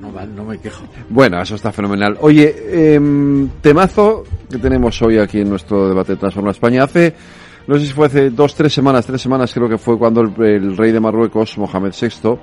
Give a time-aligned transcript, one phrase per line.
[0.00, 0.84] Pues no, me quejo.
[1.08, 2.16] Bueno, eso está fenomenal.
[2.20, 3.00] Oye, eh,
[3.60, 6.84] temazo que tenemos hoy aquí en nuestro debate de Transforma España.
[6.84, 7.14] Hace,
[7.66, 10.76] no sé si fue hace dos, tres semanas, tres semanas creo que fue cuando el,
[10.76, 12.38] rey de Marruecos, Mohamed VI,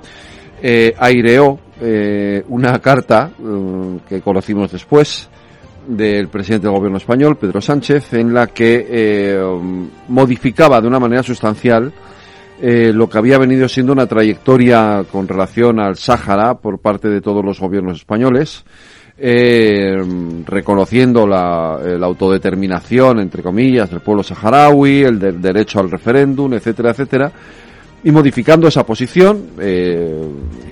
[0.62, 5.28] eh, aireó eh, una carta eh, que conocimos después
[5.88, 9.40] del presidente del gobierno español, Pedro Sánchez, en la que
[10.06, 11.92] modificaba de una manera sustancial
[12.62, 17.20] eh, lo que había venido siendo una trayectoria con relación al Sáhara por parte de
[17.20, 18.64] todos los gobiernos españoles,
[19.22, 19.96] eh,
[20.46, 27.32] reconociendo la, autodeterminación, entre comillas, del pueblo saharaui, el del derecho al referéndum, etcétera, etcétera,
[28.02, 30.22] y modificando esa posición eh,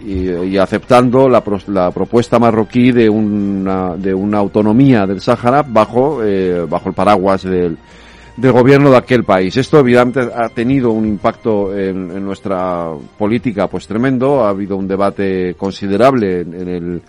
[0.07, 6.25] y, y, aceptando la, la, propuesta marroquí de una, de una autonomía del Sáhara bajo,
[6.25, 7.77] eh, bajo el paraguas del
[8.39, 9.57] del gobierno de aquel país.
[9.57, 14.87] Esto evidentemente ha tenido un impacto en, en, nuestra política pues tremendo, ha habido un
[14.87, 17.03] debate considerable en, en el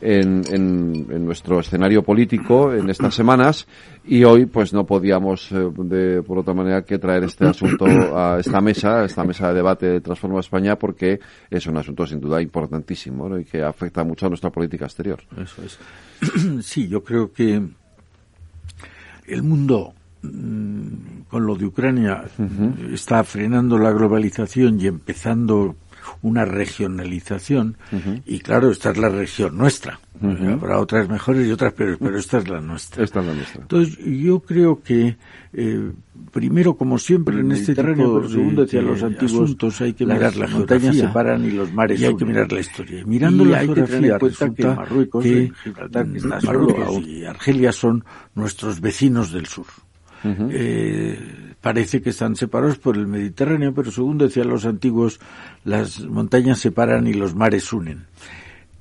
[0.00, 3.66] en, en, nuestro escenario político en estas semanas
[4.04, 8.38] y hoy pues no podíamos eh, de, por otra manera que traer este asunto a
[8.38, 11.18] esta mesa, a esta mesa de debate de Transforma España porque
[11.50, 15.20] es un asunto sin duda importantísimo y que afecta mucho a nuestra política exterior.
[15.36, 15.78] Eso es.
[16.62, 17.60] Sí, yo creo que
[19.26, 22.92] el mundo con lo de Ucrania uh -huh.
[22.92, 25.76] está frenando la globalización y empezando
[26.22, 28.22] una regionalización uh -huh.
[28.24, 29.98] y claro esta es la región nuestra.
[30.20, 30.52] Uh -huh.
[30.54, 33.04] habrá otras mejores y otras peores pero esta es la nuestra.
[33.04, 33.60] Esta es la nuestra.
[33.62, 35.16] Entonces yo creo que
[35.52, 35.92] eh,
[36.32, 40.36] primero como siempre en este tipo de, segundo hacia los antiguos asuntos hay que mirar
[40.36, 43.04] la montañas separan y los mares y hay que mirar la historia.
[43.04, 48.04] Mirando y la geografía resulta que Marruecos que, Gibraltar, que está Marruecos y Argelia son
[48.34, 49.66] nuestros vecinos del sur
[50.26, 50.50] Uh -huh.
[50.52, 51.18] eh,
[51.60, 55.20] parece que están separados por el Mediterráneo, pero según decían los antiguos,
[55.64, 58.06] las montañas separan y los mares unen.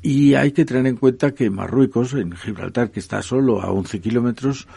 [0.02, 4.02] Y hay que tener en cuenta que Marruecos, en Gibraltar, que está solo a 11
[4.02, 4.68] kilómetros,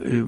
[0.00, 0.24] eh,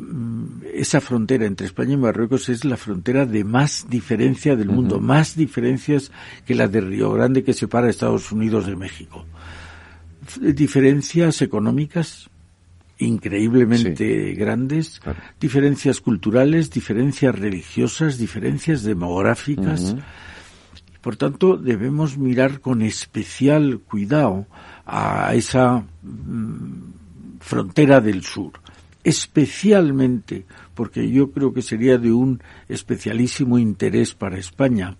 [0.75, 5.01] esa frontera entre España y Marruecos es la frontera de más diferencia del mundo, uh
[5.01, 5.03] -huh.
[5.03, 6.13] más diferencias
[6.47, 9.25] que la de Río Grande que separa Estados Unidos de México.
[10.41, 12.31] Diferencias económicas,
[12.99, 15.21] increíblemente sí, grandes, claro.
[15.41, 19.93] diferencias culturales, diferencias religiosas, diferencias demográficas.
[19.93, 20.03] Uh -huh.
[21.01, 24.47] Por tanto, debemos mirar con especial cuidado
[24.87, 28.53] a esa mm, frontera del sur,
[29.03, 34.97] especialmente porque yo creo que sería de un especialísimo interés para España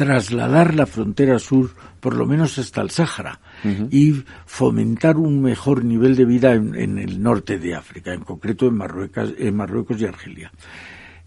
[0.00, 3.88] trasladar la frontera sur por lo menos hasta el Sáhara uh -huh.
[3.90, 8.66] y fomentar un mejor nivel de vida en, en, el norte de África, en concreto
[8.66, 10.50] en Marruecos, en Marruecos y Argelia.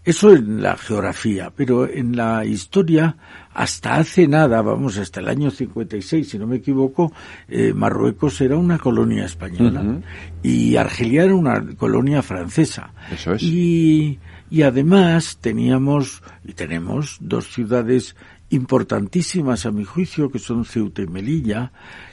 [0.04, 3.16] Eso en la geografía, pero en la historia,
[3.54, 7.12] hasta hace nada, vamos, hasta el año 56, si no me equivoco,
[7.48, 10.02] eh, Marruecos era una colonia española uh -huh.
[10.42, 12.92] y Argelia era una colonia francesa.
[13.10, 13.42] Eso es.
[13.44, 14.18] Y,
[14.50, 18.14] y además teníamos y tenemos dos ciudades
[18.54, 21.72] importantísimas a mi juicio, que son Ceuta y Melilla,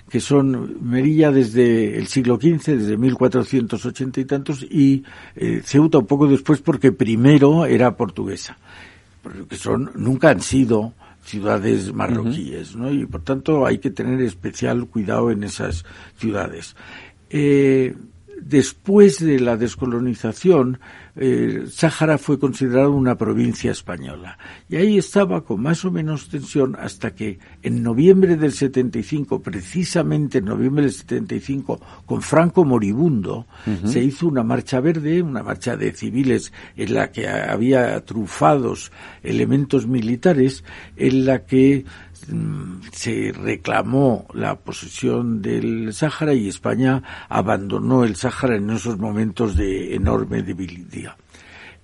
[0.10, 5.04] que son Melilla desde el siglo XV, desde 1480 y tantos, y
[5.36, 8.58] eh, Ceuta un poco después porque primero era portuguesa,
[9.22, 10.94] porque son, nunca han sido
[11.24, 12.82] ciudades marroquíes, uh -huh.
[12.82, 12.92] ¿no?
[12.92, 15.86] Y por tanto hay que tener especial cuidado en esas
[16.18, 16.76] ciudades.
[17.30, 17.96] Eh,
[18.42, 20.80] después de la descolonización,
[21.16, 24.38] eh, Sáhara fue considerado una provincia española.
[24.70, 30.40] Y ahí estaba con más o menos tensión hasta que en noviembre del 75, precisamente
[30.40, 33.88] en noviembre del 75, con Franco moribundo, uh -huh.
[33.88, 38.92] se hizo una marcha verde, una marcha de civiles en la que había trufados
[39.24, 40.64] elementos militares,
[40.96, 41.86] en la que
[42.92, 49.96] se reclamó la posesión del Sáhara y España abandonó el Sáhara en esos momentos de
[49.96, 51.16] enorme debilidad.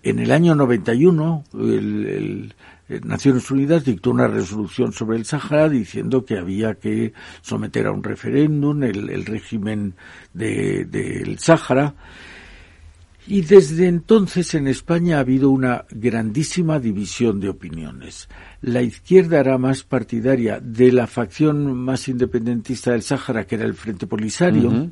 [0.04, 2.56] En el año 91, el, el,
[2.88, 7.92] el Naciones Unidas dictó una resolución sobre el Sáhara diciendo que había que someter a
[7.92, 9.96] un referéndum el, el régimen
[10.34, 11.96] del de, Sáhara.
[13.28, 18.30] Y desde entonces en España ha habido una grandísima división de opiniones.
[18.62, 23.74] La izquierda era más partidaria de la facción más independentista del Sáhara, que era el
[23.74, 24.92] Frente Polisario,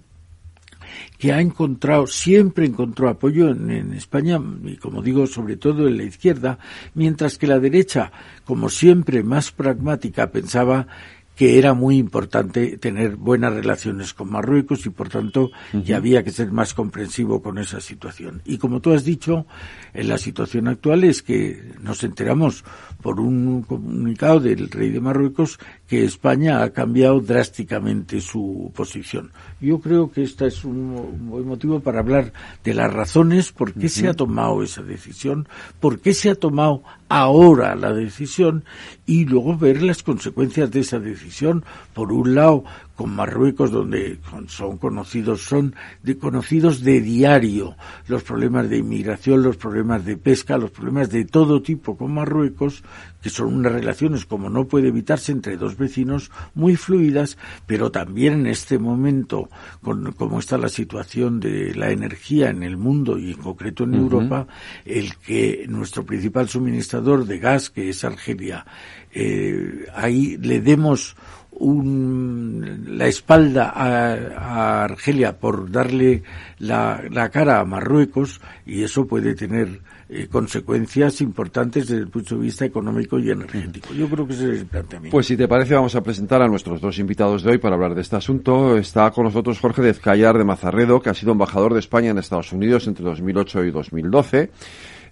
[1.17, 5.97] que ha encontrado, siempre encontró apoyo en, en, España, y como digo, sobre todo en
[5.97, 6.59] la izquierda,
[6.93, 8.11] mientras que la derecha,
[8.43, 10.87] como siempre más pragmática, pensaba
[11.35, 15.51] que era muy importante tener buenas relaciones con Marruecos y por tanto
[15.85, 18.41] que había que ser más comprensivo con esa situación.
[18.45, 19.45] Y como tú has dicho,
[19.93, 22.63] en la situación actual es que nos enteramos
[23.01, 29.31] por un comunicado del rey de Marruecos que España ha cambiado drásticamente su posición.
[29.61, 32.33] Yo creo que este es un buen motivo para hablar
[32.63, 35.47] de las razones por qué se ha tomado esa decisión,
[35.79, 38.65] por qué se ha tomado ahora la decisión
[39.05, 41.63] y luego ver las consecuencias de esa decisión.
[41.93, 42.63] Por un lado,
[42.95, 47.75] con Marruecos, donde son conocidos, son de, conocidos de diario.
[48.07, 52.83] Los problemas de inmigración, los problemas de pesca, los problemas de todo tipo con Marruecos,
[53.21, 58.33] que son unas relaciones, como no puede evitarse, entre dos vecinos muy fluidas, pero también
[58.41, 59.49] en este momento,
[59.81, 63.95] con cómo está la situación de la energía en el mundo y en concreto en
[63.95, 64.47] Europa,
[64.85, 68.65] el que nuestro principal suministrador de gas, que es Argelia,
[69.11, 71.15] eh, ahí le demos
[71.59, 76.23] un, la espalda a, Argelia por darle
[76.59, 82.35] la, la, cara a Marruecos y eso puede tener eh, consecuencias importantes desde el punto
[82.35, 83.93] de vista económico y energético.
[83.93, 85.15] Yo creo que ese es el planteamiento.
[85.15, 87.95] Pues si te parece vamos a presentar a nuestros dos invitados de hoy para hablar
[87.95, 88.77] de este asunto.
[88.77, 92.51] Está con nosotros Jorge Dezcayar de Mazarredo, que ha sido embajador de España en Estados
[92.53, 94.51] Unidos entre 2008 y 2012.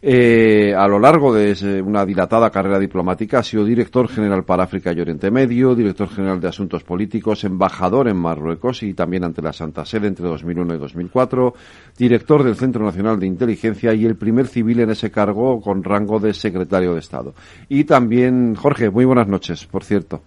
[0.06, 4.92] Eh, a lo largo de una dilatada carrera diplomática ha sido director general para África
[4.92, 9.54] y Oriente Medio, director general de Asuntos Políticos, embajador en Marruecos y también ante la
[9.54, 11.54] Santa Sede entre 2001 y 2004,
[11.98, 16.20] director del Centro Nacional de Inteligencia y el primer civil en ese cargo con rango
[16.20, 17.34] de secretario de Estado.
[17.70, 20.24] Y también, Jorge, muy buenas noches, por cierto.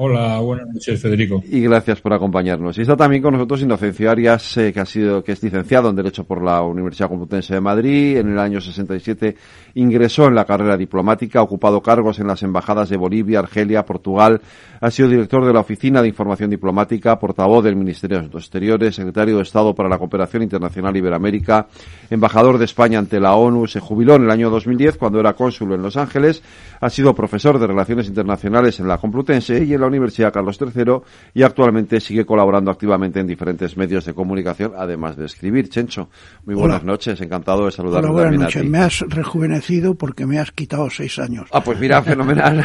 [0.00, 1.42] Hola, buenas noches, Federico.
[1.50, 2.78] Y gracias por acompañarnos.
[2.78, 5.96] Y está también con nosotros Inocencio Arias, eh, que ha sido, que es licenciado en
[5.96, 8.18] Derecho por la Universidad Complutense de Madrid.
[8.18, 9.34] En el año 67
[9.74, 14.40] ingresó en la carrera diplomática, ha ocupado cargos en las embajadas de Bolivia, Argelia, Portugal.
[14.80, 18.94] Ha sido director de la Oficina de Información Diplomática, portavoz del Ministerio de Asuntos Exteriores,
[18.94, 21.66] secretario de Estado para la Cooperación Internacional Iberoamérica,
[22.08, 23.66] embajador de España ante la ONU.
[23.66, 26.40] Se jubiló en el año 2010 cuando era cónsul en Los Ángeles.
[26.80, 30.98] Ha sido profesor de Relaciones Internacionales en la Complutense y en la Universidad Carlos III
[31.34, 35.68] y actualmente sigue colaborando activamente en diferentes medios de comunicación, además de escribir.
[35.68, 36.08] Chencho,
[36.44, 38.08] muy buenas noches, encantado de saludarte.
[38.08, 41.48] buenas noches, me has rejuvenecido porque me has quitado seis años.
[41.52, 42.64] Ah, pues mira, fenomenal.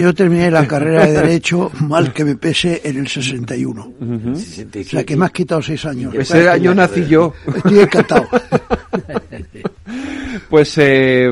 [0.00, 3.92] Yo terminé, la carrera de Derecho, mal que me pese, en el 61.
[4.32, 6.14] O sea, que me has quitado seis años.
[6.14, 7.32] Ese año nací yo.
[7.46, 8.28] Estoy encantado.
[10.48, 11.30] Pues eh,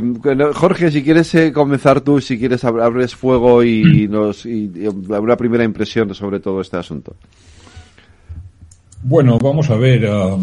[0.55, 4.71] Jorge, si quieres eh, comenzar tú, si quieres abres fuego y nos y,
[5.09, 7.17] una primera impresión sobre todo este asunto.
[9.03, 10.39] Bueno, vamos a ver, uh,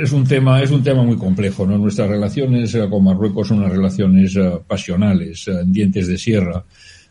[0.00, 1.78] es un tema es un tema muy complejo, ¿no?
[1.78, 6.64] Nuestras relaciones uh, con Marruecos son unas relaciones uh, pasionales, en dientes de sierra,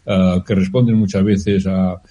[0.06, 2.02] que responden muchas veces a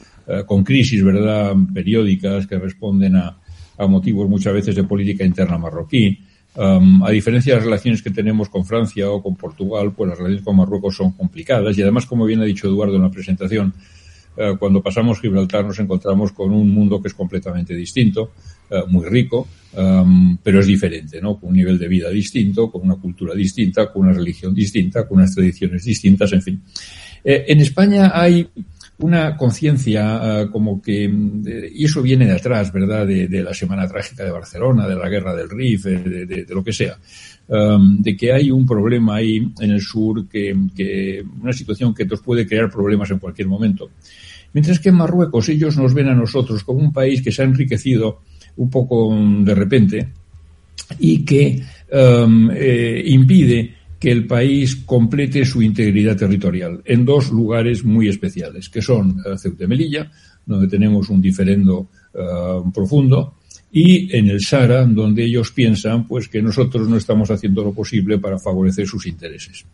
[0.46, 3.36] con crisis, ¿verdad?, periódicas que responden a,
[3.78, 6.18] a motivos muchas veces de política interna marroquí.
[6.56, 10.18] Um, a diferencia de las relaciones que tenemos con Francia o con Portugal, pues las
[10.18, 13.72] relaciones con Marruecos son complicadas y además, como bien ha dicho Eduardo en la presentación,
[14.36, 18.32] uh, cuando pasamos Gibraltar nos encontramos con un mundo que es completamente distinto,
[18.70, 19.46] uh, muy rico,
[20.42, 21.38] pero es diferente, ¿no?
[21.38, 25.18] Con un nivel de vida distinto, con una cultura distinta, con una religión distinta, con
[25.18, 26.62] unas tradiciones distintas, en fin.
[27.24, 28.48] Eh, en España hay
[29.00, 31.10] una conciencia uh, como que,
[31.72, 35.34] y eso viene de atrás, ¿verdad?, de, la Semana Trágica de Barcelona, de la Guerra
[35.34, 36.98] del Rif, de, de, lo que sea,
[37.48, 42.04] um, de que hay un problema ahí en el sur, que, que una situación que
[42.04, 43.90] nos puede crear problemas en cualquier momento.
[44.52, 47.44] Mientras que en Marruecos ellos nos ven a nosotros como un país que se ha
[47.44, 48.20] enriquecido
[48.56, 50.08] un poco de repente
[50.98, 57.84] y que um, eh, impide que el país complete su integridad territorial en dos lugares
[57.84, 60.10] muy especiales, que son uh, Ceuta y Melilla,
[60.46, 63.36] donde tenemos un diferendo uh, profundo,
[63.70, 68.18] y en el Sahara, donde ellos piensan pues que nosotros no estamos haciendo lo posible
[68.18, 69.66] para favorecer sus intereses.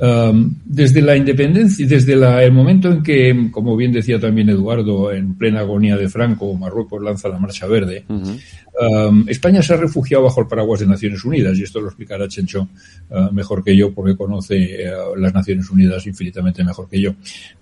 [0.00, 5.10] Um, desde la independencia, desde la, el momento en que, como bien decía también Eduardo,
[5.10, 9.08] en plena agonía de Franco, Marruecos lanza la Marcha Verde, uh -huh.
[9.08, 12.28] um, España se ha refugiado bajo el paraguas de Naciones Unidas, y esto lo explicará
[12.28, 12.68] Chencho
[13.10, 17.14] uh, mejor que yo, porque conoce uh, las Naciones Unidas infinitamente mejor que yo.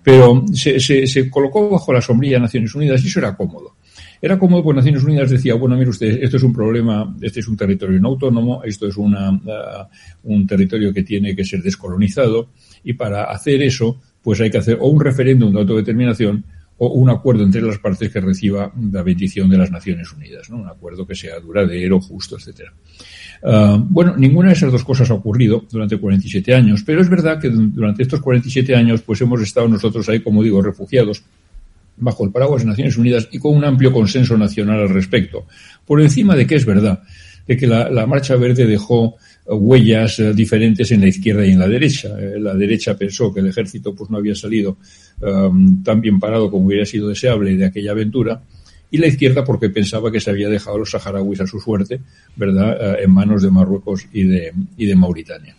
[0.03, 3.77] Pero se, se, se colocó bajo la sombrilla de Naciones Unidas y eso era cómodo.
[4.21, 7.47] Era como pues, Naciones Unidas decía, bueno, mire usted, esto es un problema, este es
[7.47, 9.87] un territorio no autónomo, esto es una, uh,
[10.23, 12.49] un territorio que tiene que ser descolonizado
[12.83, 16.43] y para hacer eso, pues hay que hacer o un referéndum de autodeterminación
[16.79, 20.57] o un acuerdo entre las partes que reciba la bendición de las Naciones Unidas, ¿no?
[20.57, 22.71] Un acuerdo que sea duradero, justo, etcétera.
[23.41, 27.39] Uh, bueno, ninguna de esas dos cosas ha ocurrido durante 47 años, pero es verdad
[27.39, 31.23] que durante estos 47 años, pues hemos estado nosotros ahí, como digo, refugiados
[31.97, 35.45] bajo el paraguas de Naciones Unidas y con un amplio consenso nacional al respecto.
[35.85, 37.03] Por encima de que es verdad,
[37.47, 41.59] de que la, la Marcha Verde dejó huellas eh, diferentes en la izquierda y en
[41.59, 42.09] la derecha.
[42.19, 44.77] Eh, la derecha pensó que el ejército pues no había salido
[45.21, 48.41] um, tan bien parado como hubiera sido deseable de aquella aventura
[48.89, 51.99] y la izquierda porque pensaba que se había dejado a los saharauis a su suerte,
[52.35, 55.55] ¿verdad?, eh, en manos de Marruecos y de, y de Mauritania.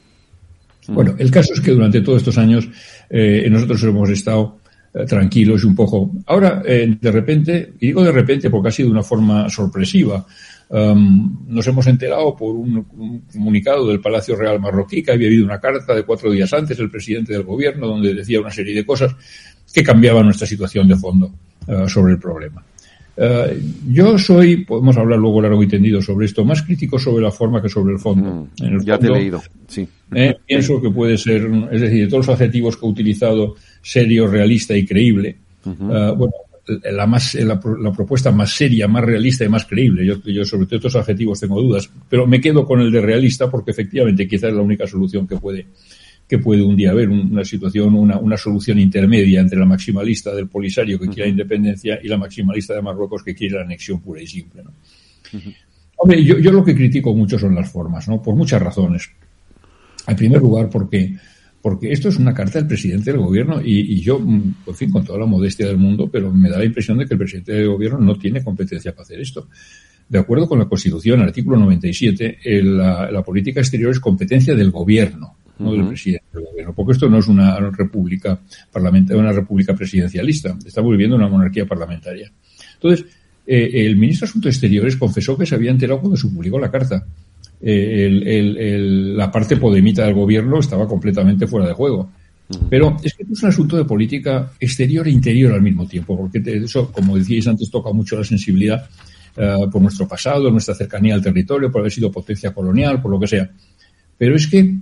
[0.86, 0.94] Mm.
[0.94, 2.68] Bueno, el caso es que durante todos estos años
[3.10, 4.57] eh, nosotros hemos estado eh,
[5.06, 6.10] tranquilos y un poco.
[6.26, 10.26] Ahora, eh, de repente, y digo de repente porque ha sido una forma sorpresiva,
[10.70, 15.44] um, nos hemos enterado por un, un, comunicado del Palacio Real Marroquí que había habido
[15.44, 18.86] una carta de cuatro días antes del presidente del gobierno donde decía una serie de
[18.86, 19.14] cosas
[19.72, 21.32] que cambiaban nuestra situación de fondo
[21.66, 22.64] uh, sobre el problema.
[23.18, 23.52] Uh,
[23.90, 27.60] yo soy, podemos hablar luego largo y tendido sobre esto, más crítico sobre la forma
[27.60, 28.48] que sobre el fondo.
[28.60, 29.88] Mm, en el ya fondo, te he leído, sí.
[30.14, 34.28] Eh, pienso que puede ser, es decir, de todos los adjetivos que he utilizado, serio,
[34.28, 36.12] realista y creíble, uh -huh.
[36.12, 36.32] uh, bueno,
[36.92, 40.06] la, más, la, la, propuesta más seria, más realista y más creíble.
[40.06, 43.50] Yo, yo sobre todos estos adjetivos tengo dudas, pero me quedo con el de realista
[43.50, 45.66] porque efectivamente quizás es la única solución que puede,
[46.28, 50.46] que puede un día haber una situación, una, una solución intermedia entre la maximalista del
[50.46, 51.14] Polisario que uh -huh.
[51.14, 54.62] quiere la independencia y la maximalista de Marruecos que quiere la anexión pura y simple.
[54.62, 54.70] ¿no?
[55.32, 55.54] Uh -huh.
[55.96, 58.22] Hombre, yo, yo, lo que critico mucho son las formas, ¿no?
[58.22, 59.10] Por muchas razones.
[60.06, 61.16] En primer lugar, porque,
[61.60, 64.20] porque esto es una carta del presidente del gobierno y, y yo,
[64.64, 67.14] por fin, con toda la modestia del mundo, pero me da la impresión de que
[67.14, 69.48] el presidente del gobierno no tiene competencia para hacer esto.
[70.08, 74.70] De acuerdo con la Constitución, artículo 97, el, la, la política exterior es competencia del
[74.70, 78.38] gobierno no del presidente del gobierno, porque esto no es una república
[78.72, 82.30] parlamentaria, una república presidencialista, estamos viviendo una monarquía parlamentaria.
[82.74, 83.06] Entonces,
[83.46, 86.70] eh, el ministro de Asuntos Exteriores confesó que se había enterado cuando se publicó la
[86.70, 87.04] carta.
[87.60, 92.10] Eh, el, el, el, la parte podemita del gobierno estaba completamente fuera de juego.
[92.70, 96.40] Pero es que es un asunto de política exterior e interior al mismo tiempo, porque
[96.46, 98.88] eso, como decíais antes, toca mucho la sensibilidad
[99.36, 103.20] uh, por nuestro pasado, nuestra cercanía al territorio, por haber sido potencia colonial, por lo
[103.20, 103.50] que sea.
[104.16, 104.76] Pero es que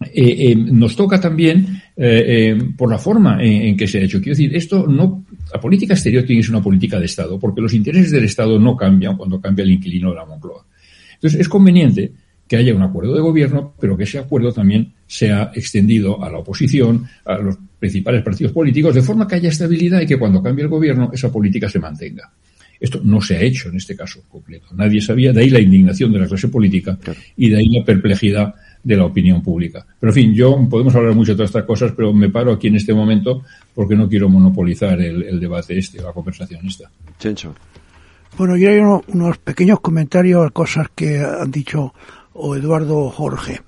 [0.00, 4.18] eh, eh, nos toca también eh, por la forma en, en, que se ha hecho.
[4.18, 7.60] Quiero decir, esto no, la política exterior tiene que ser una política de Estado, porque
[7.60, 10.66] los intereses del Estado no cambian cuando cambia el inquilino de la Moncloa.
[11.14, 12.12] Entonces, es conveniente
[12.46, 16.38] que haya un acuerdo de gobierno, pero que ese acuerdo también sea extendido a la
[16.38, 20.64] oposición, a los principales partidos políticos, de forma que haya estabilidad y que cuando cambie
[20.64, 22.30] el gobierno esa política se mantenga.
[22.78, 24.66] Esto no se ha hecho en este caso completo.
[24.74, 27.18] Nadie sabía, de ahí la indignación de la clase política claro.
[27.36, 28.54] y de ahí la perplejidad
[28.84, 29.84] de la opinión pública.
[29.98, 32.68] Pero en fin, yo podemos hablar mucho de todas estas cosas, pero me paro aquí
[32.68, 33.42] en este momento
[33.74, 36.90] porque no quiero monopolizar el, el debate este, la conversación esta.
[37.18, 37.54] Chencho.
[38.36, 41.94] Bueno, yo hay uno, unos pequeños comentarios a cosas que han dicho
[42.34, 43.62] o Eduardo o Jorge.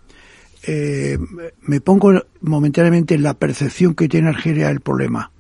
[0.67, 1.17] Eh,
[1.63, 5.31] me pongo momentáneamente en la percepción que tiene Argelia del problema.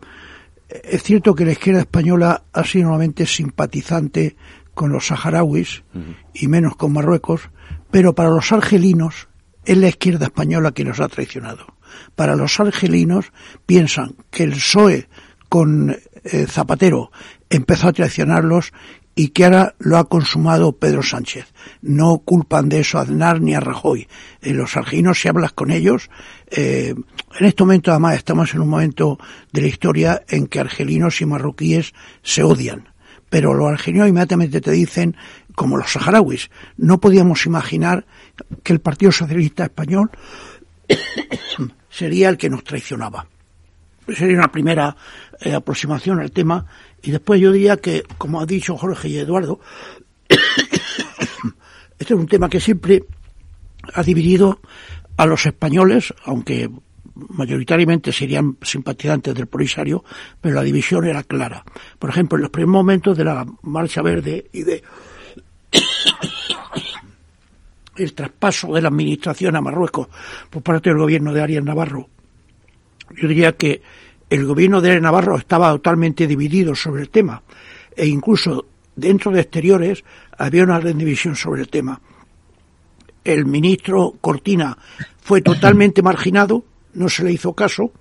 [0.68, 4.36] Es cierto que la izquierda española ha sido normalmente simpatizante
[4.74, 6.14] con los saharauis uh -huh.
[6.34, 7.50] y menos con Marruecos,
[7.90, 9.28] pero para los argelinos
[9.66, 11.66] es la izquierda española que los ha traicionado.
[12.14, 13.32] Para los argelinos
[13.66, 15.08] piensan que el PSOE
[15.48, 17.10] con eh, Zapatero
[17.50, 18.72] empezó a traicionarlos
[19.18, 21.52] y que ahora lo ha consumado Pedro Sánchez.
[21.80, 24.06] No culpan de eso a Aznar ni a Rajoy.
[24.42, 26.10] Eh, los argelinos, si hablas con ellos,
[26.50, 26.94] eh,
[27.38, 29.18] en este momento además estamos en un momento
[29.52, 32.90] de la historia en que argelinos y marroquíes se odian.
[33.30, 35.16] Pero los argelinos inmediatamente te dicen,
[35.54, 38.06] como los saharauis, no podíamos imaginar
[38.62, 40.10] que el Partido Socialista Español
[41.90, 43.26] sería el que nos traicionaba.
[44.08, 44.96] Sería una primera
[45.40, 46.64] eh, aproximación al tema
[47.02, 49.60] y después yo diría que, como ha dicho Jorge y Eduardo,
[51.98, 53.04] este es un tema que siempre
[53.94, 54.60] ha dividido
[55.16, 56.70] a los españoles, aunque
[57.14, 60.04] mayoritariamente serían simpatizantes del Polisario,
[60.40, 61.64] pero la división era clara.
[61.98, 64.82] Por ejemplo, en los primeros momentos de la Marcha Verde y de
[67.96, 70.08] el traspaso de la administración a Marruecos
[70.50, 72.08] por parte del gobierno de Arias Navarro,
[73.14, 73.82] yo diría que
[74.28, 77.42] el gobierno de Navarro estaba totalmente dividido sobre el tema
[77.94, 80.04] e incluso dentro de exteriores
[80.36, 82.00] había una gran división sobre el tema.
[83.24, 84.76] El ministro Cortina
[85.22, 86.64] fue totalmente marginado,
[86.96, 87.92] no se le hizo caso.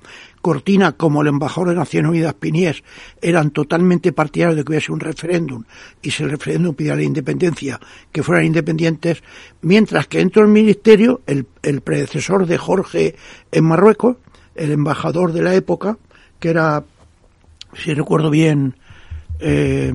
[0.42, 2.84] Cortina, como el embajador de Naciones Unidas, Piniés,
[3.22, 5.64] eran totalmente partidarios de que hubiese un referéndum
[6.02, 7.80] y si el referéndum pedía la independencia,
[8.12, 9.24] que fueran independientes,
[9.62, 13.16] mientras que dentro del ministerio, el, el predecesor de Jorge
[13.52, 14.18] en Marruecos,
[14.56, 15.98] el embajador de la época,
[16.40, 16.84] que era,
[17.74, 18.76] si recuerdo bien,
[19.40, 19.94] eh,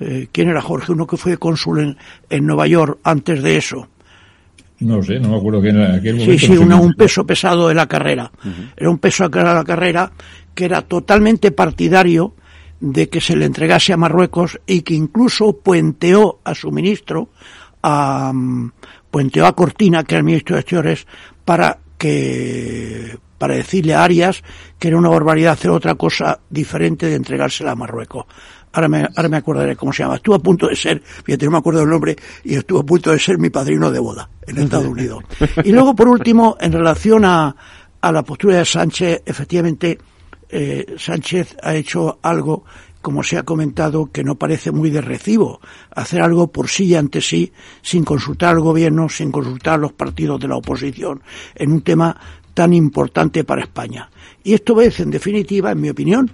[0.00, 0.92] eh, ¿quién era Jorge?
[0.92, 1.96] Uno que fue cónsul
[2.28, 3.88] en Nueva York antes de eso.
[4.80, 7.74] No sé, no me acuerdo quién era aquel Sí, sí, una, un peso pesado de
[7.74, 8.30] la carrera.
[8.76, 10.10] Era un peso de la carrera
[10.54, 12.34] que era totalmente partidario
[12.80, 17.28] de que se le entregase a Marruecos y que incluso puenteó a su ministro,
[17.82, 18.72] a, mm,
[19.10, 21.06] puenteó a Cortina, que era el ministro de Exteriores,
[21.44, 24.42] para que para decirle a Arias
[24.78, 28.26] que era una barbaridad hacer otra cosa diferente de entregársela a Marruecos.
[28.72, 30.16] Ahora me, ahora me acordaré cómo se llama.
[30.16, 33.10] Estuvo a punto de ser, fíjate, no me acuerdo del nombre, y estuvo a punto
[33.10, 35.24] de ser mi padrino de boda en Estados Unidos.
[35.64, 37.54] Y luego, por último, en relación a,
[38.00, 39.98] a la postura de Sánchez, efectivamente,
[40.48, 42.64] eh, Sánchez ha hecho algo,
[43.02, 45.60] como se ha comentado, que no parece muy de recibo.
[45.94, 49.92] Hacer algo por sí y ante sí, sin consultar al gobierno, sin consultar a los
[49.92, 51.22] partidos de la oposición,
[51.54, 52.16] en un tema
[52.54, 54.10] tan importante para España.
[54.42, 56.30] Y esto obedece, en definitiva, en mi opinión,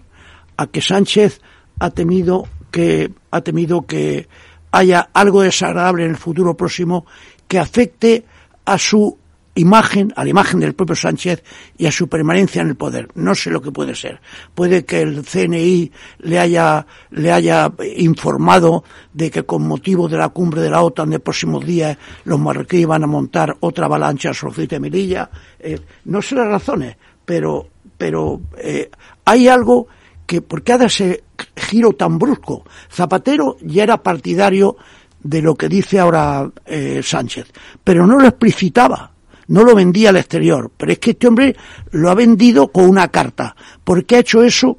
[0.57, 1.41] a que Sánchez
[1.79, 4.29] ha temido que ha temido que
[4.71, 7.07] haya algo desagradable en el futuro próximo
[7.49, 8.25] que afecte
[8.65, 9.17] a su
[9.57, 11.43] imagen, a la imagen del propio Sánchez
[11.79, 13.09] y a su permanencia en el poder.
[13.15, 14.21] No sé lo que puede ser.
[14.55, 20.29] Puede que el CNI le haya, le haya informado de que con motivo de la
[20.29, 24.67] cumbre de la OTAN de próximos días los marroquíes van a montar otra avalancha sobre
[24.67, 25.31] de Melilla.
[25.59, 28.91] Eh, no sé las razones, pero, pero eh,
[29.25, 29.89] hay algo
[30.27, 31.25] que, ¿por qué ha dado ese
[31.57, 32.65] giro tan brusco?
[32.91, 34.77] Zapatero ya era partidario
[35.23, 37.53] de lo que dice ahora eh, Sánchez,
[37.83, 39.13] pero no lo explicitaba
[39.49, 41.57] no lo vendía al exterior, pero es que este hombre
[41.93, 43.55] lo ha vendido con una carta.
[43.85, 44.79] ¿Por qué ha hecho eso?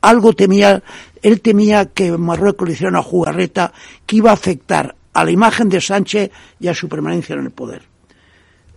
[0.00, 0.82] Algo temía,
[1.22, 3.72] él temía que Marruecos le hiciera una jugarreta
[4.04, 6.30] que iba a afectar a la imagen de Sánchez
[6.60, 7.82] y a su permanencia en el poder.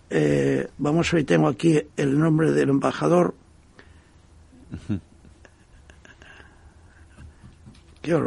[0.10, 3.36] Eh, vamos a ver, tengo aquí el nombre del embajador.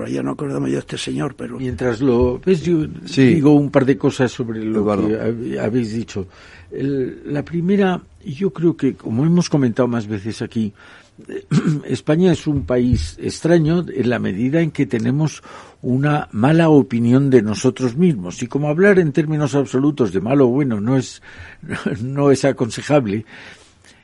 [0.08, 1.58] Ya no acordamos yo de este señor, pero...
[1.58, 6.26] Mientras lo ves, yo digo un par de cosas sobre lo que habéis dicho.
[6.70, 10.72] la primera, yo creo que, como hemos comentado más veces aquí,
[11.84, 15.42] España es un país extraño en la medida en que tenemos
[15.82, 18.42] una mala opinión de nosotros mismos.
[18.42, 21.22] Y como hablar en términos absolutos de malo o bueno no es,
[22.02, 23.24] no es aconsejable,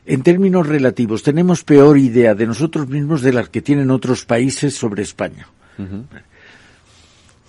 [0.06, 4.74] en términos relativos tenemos peor idea de nosotros mismos de la que tienen otros países
[4.74, 5.46] sobre España.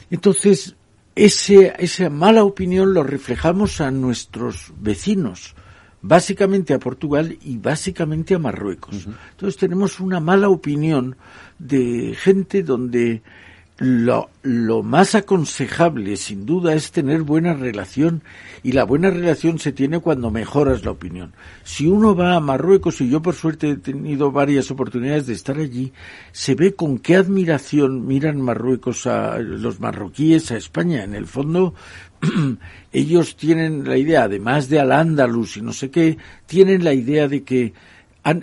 [0.09, 0.75] Entonces,
[1.15, 5.55] ese, esa mala opinión lo reflejamos a nuestros vecinos,
[6.01, 9.07] básicamente a Portugal y básicamente a Marruecos.
[9.31, 11.17] Entonces tenemos una mala opinión
[11.57, 13.21] de gente donde
[13.79, 18.23] lo, lo, más aconsejable, sin duda, es tener buena relación
[18.61, 21.33] y la buena relación se tiene cuando mejoras la opinión.
[21.63, 25.57] Si uno va a Marruecos, y yo por suerte he tenido varias oportunidades de estar
[25.57, 25.93] allí,
[26.33, 31.05] se ve con qué admiración miran Marruecos a los marroquíes a España.
[31.05, 31.73] En el fondo,
[32.91, 37.43] ellos tienen la idea, además de Al-Ándalus y no sé qué, tienen la idea de
[37.43, 37.73] que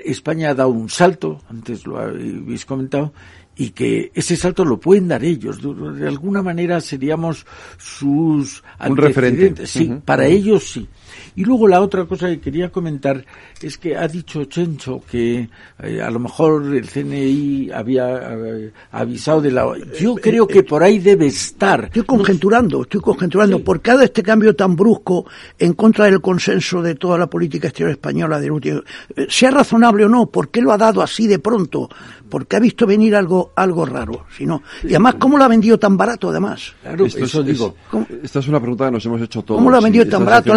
[0.04, 3.12] España ha dado un salto, antes lo habéis comentado,
[3.56, 5.60] y que ese salto lo pueden dar ellos.
[5.62, 7.46] De, alguna manera seríamos
[7.78, 9.66] sus un referente.
[9.66, 10.86] Sí, para ellos sí.
[11.34, 13.24] Y luego la otra cosa que quería comentar
[13.62, 15.48] es que ha dicho Chencho que
[15.82, 19.66] eh, a lo mejor el CNI había eh, avisado de la...
[19.98, 21.84] Yo eh, creo que por ahí debe estar.
[21.84, 25.26] Estoy conjeturando, estoy conjeturando, por cada este cambio tan brusco
[25.58, 28.80] en contra del consenso de toda la política exterior española del último...
[29.28, 31.88] Sea razonable o no, ¿por qué lo ha dado así de pronto?
[32.28, 34.26] Porque ha visto venir algo, algo raro.
[34.36, 34.62] Si no.
[34.82, 36.74] Y además, ¿cómo lo ha vendido tan barato además?
[36.82, 37.74] Claro, eso digo.
[38.22, 39.58] esta es una pregunta que nos hemos hecho todos.
[39.58, 40.52] ¿Cómo lo ha vendido tan barato?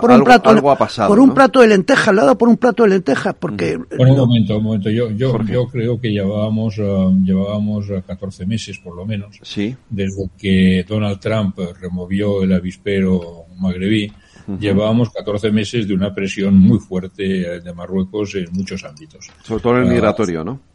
[0.00, 0.50] por un plato,
[1.06, 3.78] por un plato de lentejas, le ha dado por un plato de lentejas, porque...
[3.96, 4.90] Bueno, un momento, un momento.
[4.90, 9.74] Yo, yo, yo creo que llevábamos, uh, llevábamos 14 meses, por lo menos, sí.
[9.88, 14.12] desde que Donald Trump removió el avispero magrebí,
[14.58, 19.30] llevábamos 14 meses de una presión muy fuerte de Marruecos en muchos ámbitos.
[19.42, 20.73] Sobre todo en el migratorio, ¿no?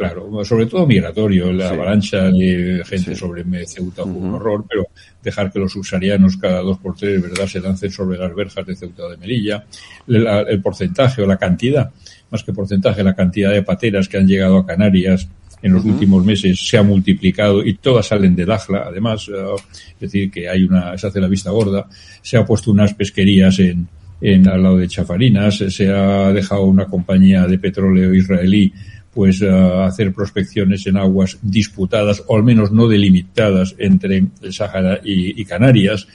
[0.00, 4.86] Claro, sobre todo migratorio, la avalancha de gente sobre Ceuta fue un horror, pero
[5.22, 8.74] dejar que los subsaharianos cada dos por tres, ¿verdad?, se lancen sobre las verjas de
[8.74, 9.62] Ceuta de Melilla,
[10.08, 11.90] el porcentaje o la cantidad,
[12.30, 15.28] más que porcentaje, la cantidad de pateras que han llegado a Canarias
[15.60, 19.54] en los últimos meses se ha multiplicado y todas salen del Ajla, además, eh,
[19.96, 21.86] es decir, que hay una, se hace la vista gorda,
[22.22, 23.86] se ha puesto unas pesquerías en,
[24.22, 28.72] en, al lado de Chafarinas, se ha dejado una compañía de petróleo israelí
[29.12, 35.44] pues hacer prospecciones en aguas disputadas o al menos no delimitadas entre el Sáhara y,
[35.44, 36.06] Canarias.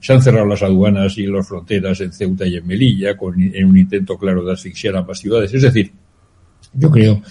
[0.00, 3.64] se han cerrado las aduanas y las fronteras en Ceuta y en Melilla con, en
[3.64, 5.52] un intento claro de asfixiar ambas ciudades.
[5.52, 5.90] Es decir,
[6.74, 7.22] yo creo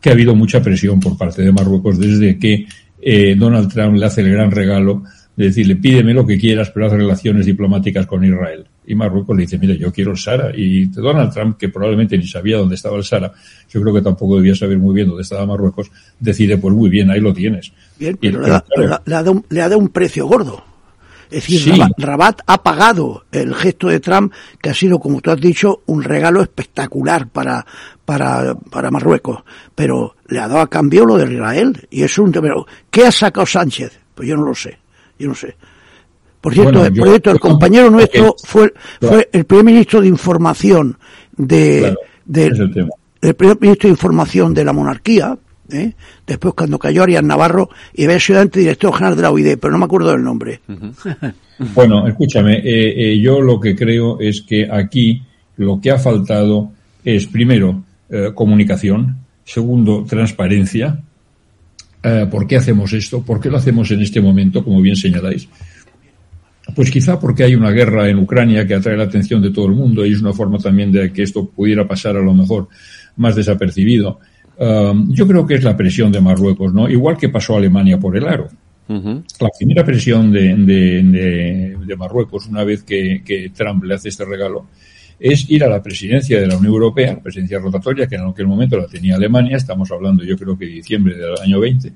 [0.00, 2.66] que ha habido mucha presión por parte de Marruecos desde que
[3.00, 5.02] eh, Donald Trump le hace el gran regalo
[5.36, 8.66] de decirle pídeme lo que quieras, pero haz relaciones diplomáticas con Israel.
[8.86, 10.50] Y Marruecos le dice, mira, yo quiero el Sara.
[10.54, 13.32] Y Donald Trump, que probablemente ni sabía dónde estaba el Sara,
[13.68, 17.10] yo creo que tampoco debía saber muy bien dónde estaba Marruecos, decide, pues muy bien,
[17.10, 17.72] ahí lo tienes.
[17.98, 18.64] Bien, pero le, ha,
[19.04, 20.64] dado, le ha dado un precio gordo.
[21.30, 25.40] Es decir, Rabat, ha pagado el gesto de Trump, que ha sido, como tú has
[25.40, 27.64] dicho, un regalo espectacular para,
[28.04, 29.44] para, para Marruecos.
[29.76, 31.86] Pero le ha dado a cambio lo de Israel.
[31.88, 32.32] Y es un.
[32.32, 34.00] Pero, ¿Qué ha sacado Sánchez?
[34.12, 34.78] Pues yo no lo sé.
[35.20, 35.56] Yo no sé.
[36.40, 36.84] Por cierto,
[37.30, 40.96] el compañero nuestro fue, fue el primer ministro de información
[41.36, 41.94] de,
[43.20, 45.36] el primer ministro de información de la monarquía,
[45.70, 45.92] ¿eh?
[46.26, 49.72] después cuando cayó Arias Navarro y había sido antes director general de la OID, pero
[49.72, 50.60] no me acuerdo del nombre.
[51.74, 55.22] bueno, escúchame, eh, eh, yo lo que creo es que aquí
[55.56, 56.72] lo que ha faltado
[57.04, 57.84] es, primero,
[58.34, 61.00] comunicación, segundo, transparencia,
[62.02, 63.22] eh, ¿Por qué hacemos esto?
[63.22, 65.48] ¿Por qué lo hacemos en este momento, como bien señaláis?
[66.74, 69.72] Pues quizá porque hay una guerra en Ucrania que atrae la atención de todo el
[69.72, 72.68] mundo y es una forma también de que esto pudiera pasar a lo mejor
[73.16, 74.20] más desapercibido.
[74.58, 76.88] Um, yo creo que es la presión de Marruecos, ¿no?
[76.88, 78.48] Igual que pasó a Alemania por el aro.
[78.88, 84.66] La primera presión de, Marruecos, una vez que, que Trump le hace este regalo,
[85.20, 88.46] es ir a la presidencia de la Unión Europea, la presidencia rotatoria, que en aquel
[88.46, 91.92] momento la tenía Alemania, estamos hablando yo creo que de diciembre del año 20,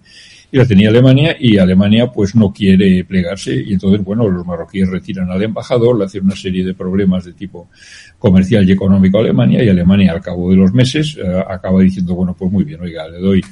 [0.55, 4.89] y la tenía Alemania, y Alemania pues no quiere plegarse, y entonces, bueno, los marroquíes
[4.89, 7.71] retiran al embajador, le hacen una serie de problemas de tipo
[8.21, 12.15] comercial y económico a Alemania, y Alemania al cabo de los meses eh, acaba diciendo,
[12.15, 13.45] bueno, pues muy bien, oiga, le doy,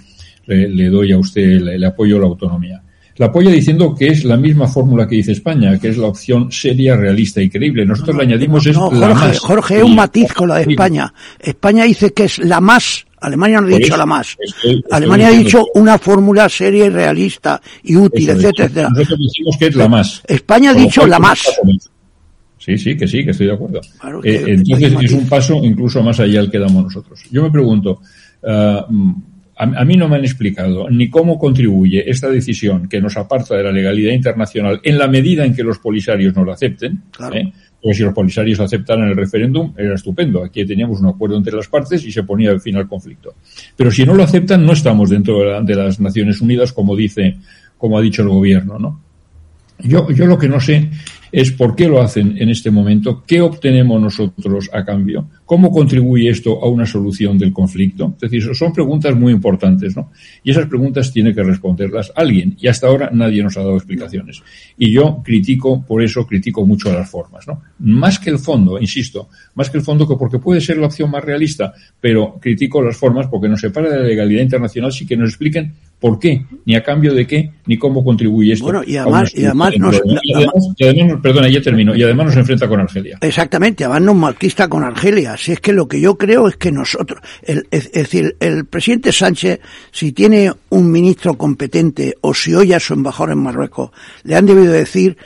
[0.46, 2.80] le, doy a usted, le apoyo la autonomía
[3.16, 6.50] la apoya diciendo que es la misma fórmula que dice España, que es la opción
[6.50, 7.84] seria, realista y creíble.
[7.84, 9.38] Nosotros le añadimos es Jorge, la más.
[9.38, 11.12] Jorge, un matiz con la de España.
[11.38, 13.04] España dice que es la más.
[13.22, 14.36] Alemania no ha dicho la más.
[14.90, 18.88] Alemania ha dicho una fórmula seria y realista y útil, etcétera, etcétera.
[18.90, 20.22] Nosotros decimos que es la más.
[20.26, 21.44] España ha dicho la más.
[22.58, 23.80] Sí, sí, que sí, que estoy de acuerdo.
[24.22, 27.20] Eh, entonces es un paso incluso más allá al que damos nosotros.
[27.30, 28.00] Yo me pregunto,
[28.42, 29.14] uh,
[29.56, 33.64] a, mí no me han explicado ni cómo contribuye esta decisión que nos aparta de
[33.64, 37.02] la legalidad internacional en la medida en que los polisarios no lo acepten.
[37.32, 37.52] ¿eh?
[37.82, 40.44] Porque si los polisarios aceptaran el referéndum, era estupendo.
[40.44, 43.34] Aquí teníamos un acuerdo entre las partes y se ponía fin al conflicto.
[43.76, 47.38] Pero si no lo aceptan, no estamos dentro de, de las Naciones Unidas, como dice,
[47.76, 49.00] como ha dicho el gobierno, ¿no?
[49.80, 50.90] Yo, yo lo que no sé
[51.32, 56.30] es por qué lo hacen en este momento, qué obtenemos nosotros a cambio, cómo contribuye
[56.30, 58.14] esto a una solución del conflicto.
[58.20, 60.10] Es decir, son preguntas muy importantes, ¿no?
[60.42, 62.56] Y esas preguntas tiene que responderlas alguien.
[62.58, 64.42] Y hasta ahora nadie nos ha dado explicaciones.
[64.78, 67.60] Y yo critico, por eso critico mucho las formas, ¿no?
[67.80, 71.10] Más que el fondo, insisto, más que el fondo que porque puede ser la opción
[71.10, 75.16] más realista, pero critico las formas porque nos separa de la legalidad internacional sí que
[75.16, 78.64] nos expliquen por qué, ni a cambio de qué, ni cómo contribuye esto.
[78.64, 79.72] Bueno, y además, y además,
[81.22, 83.18] perdona, ya termino, y además nos enfrenta con Argelia.
[83.20, 85.31] Exactamente, además nos malquista con Argelia.
[85.36, 89.60] Si es que lo que yo creo es que nosotros, es, decir, el presidente Sánchez,
[89.90, 93.90] si tiene un ministro competente o si oye a su embajador en Marruecos,
[94.24, 95.16] le han debido decir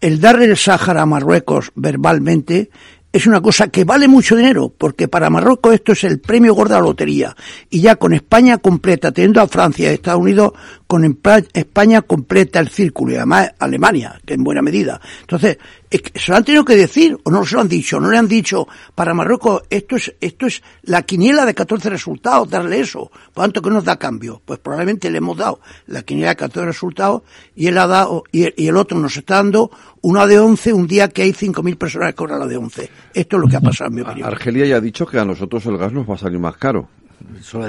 [0.00, 2.70] el darle el Sáhara a Marruecos verbalmente
[3.12, 6.74] es una cosa que vale mucho dinero, porque para Marruecos esto es el premio gordo
[6.74, 7.36] de la lotería.
[7.68, 10.52] Y ya con España completa, teniendo a Francia y Estados Unidos,
[10.86, 11.04] con
[11.52, 15.00] España completa el círculo, y además Alemania, que en buena medida.
[15.22, 15.58] Entonces,
[15.90, 17.98] ¿se lo han tenido que decir o no se lo han dicho?
[17.98, 22.48] ¿No le han dicho para Marruecos esto es, esto es la quiniela de 14 resultados,
[22.48, 23.10] darle eso?
[23.34, 24.40] ¿Cuánto que nos da cambio?
[24.44, 27.22] Pues probablemente le hemos dado la quiniela de 14 resultados
[27.56, 29.70] y él ha dado, y el otro nos está dando
[30.02, 32.90] una de 11 un día que hay 5.000 personas que cobran la de 11.
[33.14, 34.28] Esto es lo que ha pasado en mi opinión.
[34.28, 36.88] Argelia ya ha dicho que a nosotros el gas nos va a salir más caro.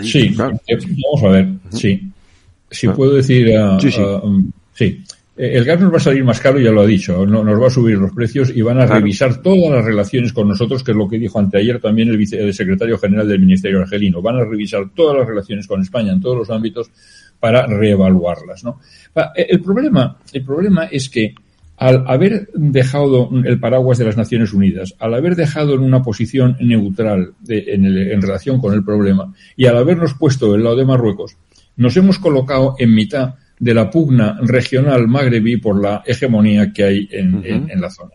[0.03, 2.11] Sí, eh, vamos a ver, sí.
[2.69, 2.93] Si ah.
[2.93, 3.51] puedo decir...
[3.81, 4.01] sí, sí.
[4.01, 5.03] Um, sí.
[5.37, 7.61] Eh, el gas nos va a salir más caro, ya lo ha dicho, no, nos
[7.61, 10.91] va a subir los precios y van a revisar todas las relaciones con nosotros, que
[10.91, 14.21] es lo que dijo anteayer también el, vice, secretario general del Ministerio Argelino.
[14.21, 16.91] Van a revisar todas las relaciones con España en todos los ámbitos
[17.39, 18.63] para reevaluarlas.
[18.63, 18.79] ¿no?
[19.35, 21.33] El, problema, el problema es que
[21.77, 26.55] al haber dejado el paraguas de las Naciones Unidas, al haber dejado en una posición
[26.59, 31.37] neutral en, relación con el problema y al habernos puesto del lado de Marruecos,
[31.77, 37.07] nos hemos colocado en mitad de la pugna regional magrebí por la hegemonía que hay
[37.11, 38.13] en, la zona.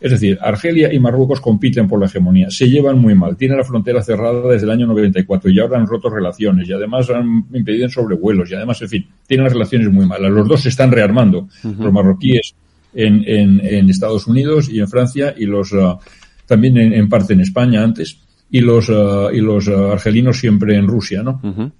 [0.00, 3.64] Es decir, Argelia y Marruecos compiten por la hegemonía, se llevan muy mal, tienen la
[3.64, 7.88] frontera cerrada desde el año 94 y ahora han roto relaciones y además han impedido
[7.88, 10.32] sobrevuelos y además, en fin, tienen las relaciones muy malas.
[10.32, 12.54] Los dos se están rearmando, los marroquíes
[12.92, 15.96] en, en, Estados Unidos y en Francia y los uh,
[16.44, 18.18] también en, parte en España antes
[18.50, 21.40] y los uh, y los uh, argelinos siempre en Rusia, ¿no?
[21.40, 21.72] En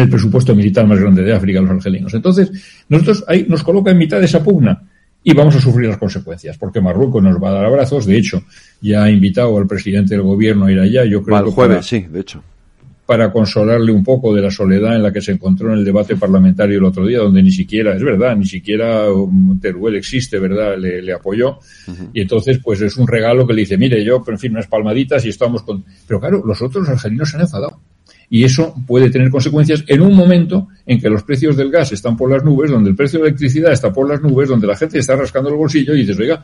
[0.00, 2.14] el presupuesto militar más grande de África, los argelinos.
[2.14, 2.50] Entonces,
[2.88, 4.82] nosotros ahí nos coloca en mitad de esa pugna
[5.24, 8.06] y vamos a sufrir las consecuencias, porque Marruecos nos va a dar abrazos.
[8.06, 8.42] De hecho,
[8.80, 11.04] ya ha invitado al presidente del gobierno a ir allá.
[11.04, 12.42] Yo creo el jueves, sí, de hecho.
[13.06, 16.16] Para consolarle un poco de la soledad en la que se encontró en el debate
[16.16, 19.04] parlamentario el otro día, donde ni siquiera, es verdad, ni siquiera
[19.60, 20.76] Teruel existe, ¿verdad?
[20.78, 21.58] Le, apoyó.
[22.12, 25.24] Y entonces, pues es un regalo que le dice, mire, yo, en fin, unas palmaditas
[25.24, 25.84] y estamos con.
[26.06, 27.80] Pero claro, los otros argelinos se han enfadado
[28.32, 32.16] y eso puede tener consecuencias en un momento en que los precios del gas están
[32.16, 34.74] por las nubes, donde el precio de la electricidad está por las nubes, donde la
[34.74, 36.40] gente está rascando el bolsillo y dices, oiga,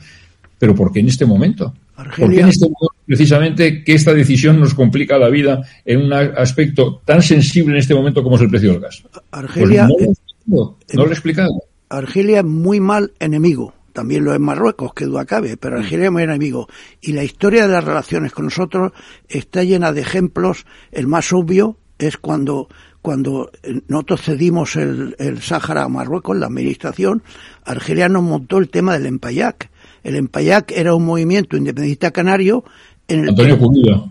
[0.59, 1.73] pero ¿por qué en este momento?
[1.95, 6.13] ¿Por qué en este momento precisamente que esta decisión nos complica la vida en un
[6.13, 9.03] aspecto tan sensible en este momento como es el precio del gas?
[9.31, 11.63] Argelia, pues no, lo he explicado.
[11.89, 15.79] Argelia es muy mal enemigo también lo es Marruecos, que duda cabe, pero mm.
[15.81, 16.69] Argelia es muy enemigo.
[17.01, 18.93] Y la historia de las relaciones con nosotros
[19.27, 20.65] está llena de ejemplos.
[20.93, 22.69] El más obvio es cuando,
[23.01, 23.51] cuando
[23.89, 27.23] nosotros cedimos el, el Sáhara a Marruecos, la administración,
[27.65, 29.69] Argelia nos montó el tema del Empayac.
[30.01, 32.63] El Empayac era un movimiento independentista canario
[33.09, 33.35] en el,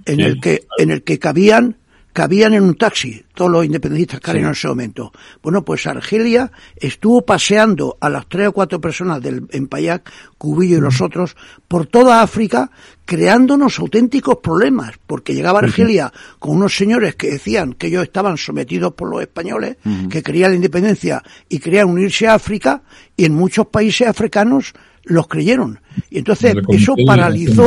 [0.05, 1.79] en el que, en el que cabían
[2.12, 5.12] cabían en un taxi todos los independentistas que en ese momento.
[5.44, 10.81] Bueno, pues Argelia estuvo paseando a las tres o cuatro personas del Empayac, Cubillo y
[10.81, 11.37] los otros,
[11.68, 12.72] por toda África,
[13.05, 18.94] creándonos auténticos problemas, porque llegaba Argelia con unos señores que decían que ellos estaban sometidos
[18.94, 19.77] por los españoles,
[20.11, 22.83] que querían la independencia y querían unirse a África,
[23.16, 24.74] y en muchos países africanos
[25.09, 25.81] los creyeron.
[26.11, 27.66] Y entonces eso paralizó.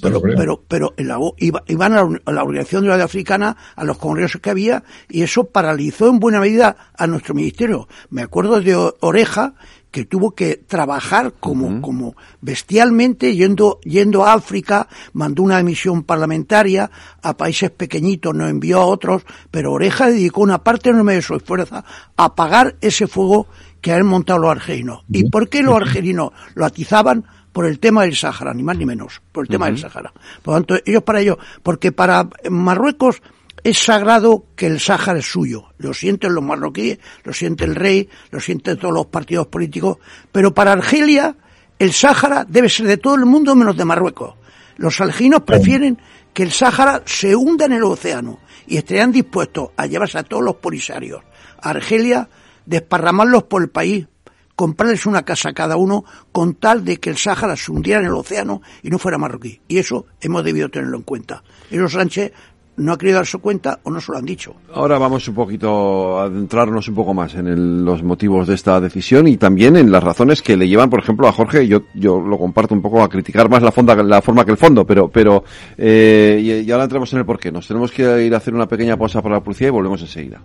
[0.00, 0.20] pero,
[0.66, 5.22] pero, pero iban a la, Organización de la Africana, a los congresos que había, y
[5.22, 7.88] eso paralizó en buena medida a nuestro ministerio.
[8.10, 9.54] Me acuerdo de Oreja,
[9.96, 16.90] que tuvo que trabajar como, como bestialmente yendo, yendo a África, mandó una misión parlamentaria
[17.22, 21.34] a países pequeñitos, no envió a otros, pero Oreja dedicó una parte enorme de su
[21.34, 23.46] esfuerzo a apagar ese fuego
[23.80, 25.02] que han montado los argelinos.
[25.08, 27.24] ¿Y por qué los argelinos lo atizaban?
[27.52, 30.12] Por el tema del Sáhara, ni más ni menos, por el tema del Sáhara.
[30.42, 33.22] Por lo tanto, ellos para ellos, porque para Marruecos
[33.66, 35.64] es sagrado que el Sáhara es suyo.
[35.78, 39.98] Lo sienten los marroquíes, lo siente el rey, lo sienten todos los partidos políticos,
[40.30, 41.34] pero para Argelia
[41.76, 44.36] el Sáhara debe ser de todo el mundo menos de Marruecos.
[44.76, 45.98] Los argelinos prefieren
[46.32, 50.44] que el Sáhara se hunda en el océano y estarían dispuestos a llevarse a todos
[50.44, 51.24] los polisarios
[51.60, 52.28] a Argelia
[52.66, 54.06] desparramarlos por el país,
[54.54, 58.06] comprarles una casa a cada uno con tal de que el Sáhara se hundiera en
[58.06, 59.60] el océano y no fuera marroquí.
[59.66, 61.42] Y eso hemos debido tenerlo en cuenta.
[61.68, 62.32] Y los Sánchez
[62.76, 64.54] no ha querido darse cuenta o no se lo han dicho.
[64.72, 69.28] Ahora vamos un poquito a adentrarnos un poco más en los motivos de esta decisión
[69.28, 72.38] y también en las razones que le llevan, por ejemplo, a Jorge, yo, yo lo
[72.38, 75.44] comparto un poco a criticar más la forma que el fondo, pero, pero
[75.76, 77.50] eh, y, ahora entramos en el porqué.
[77.50, 80.42] Nos tenemos que ir a hacer una pequeña pausa para la policía y volvemos enseguida.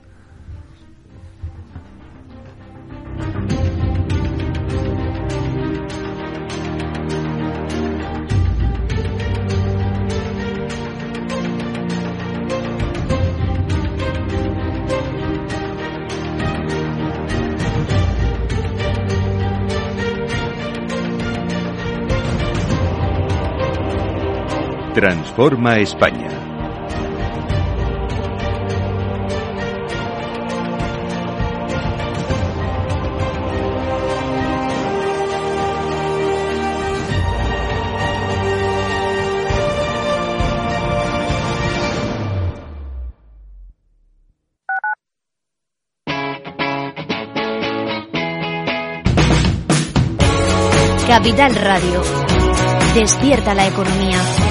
[25.01, 26.29] Transforma España.
[51.07, 52.03] Capital Radio.
[52.93, 54.50] Despierta la economía.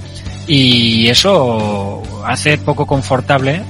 [0.53, 3.63] y eso hace poco confortable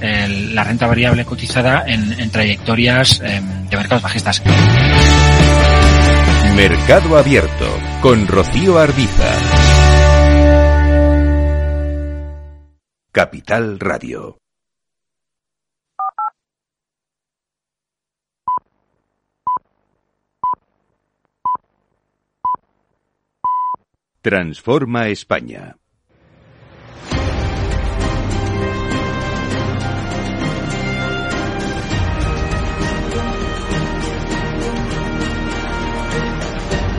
[0.52, 4.42] la renta variable cotizada en, trayectorias em, de mercados bajistas.
[6.56, 7.68] Mercado Abierto
[8.02, 9.30] con Rocío Arbiza.
[13.12, 14.40] Capital Radio.
[24.24, 25.76] Transforma España.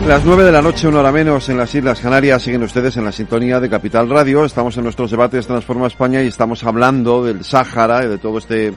[0.06, 3.04] Las nueve de la noche, una hora menos, en las Islas Canarias, siguen ustedes en
[3.04, 4.44] la sintonía de Capital Radio.
[4.44, 8.74] Estamos en nuestros debates Transforma España y estamos hablando del Sáhara y de todo este,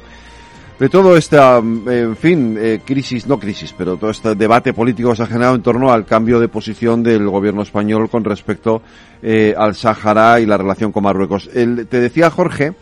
[0.80, 5.56] de todo esta, en fin, eh, crisis, no crisis, pero todo este debate político generado
[5.56, 8.84] en torno al cambio de posición del gobierno español con respecto
[9.22, 11.50] eh, al Sáhara y la relación con Marruecos.
[11.54, 12.76] El, te decía Jorge,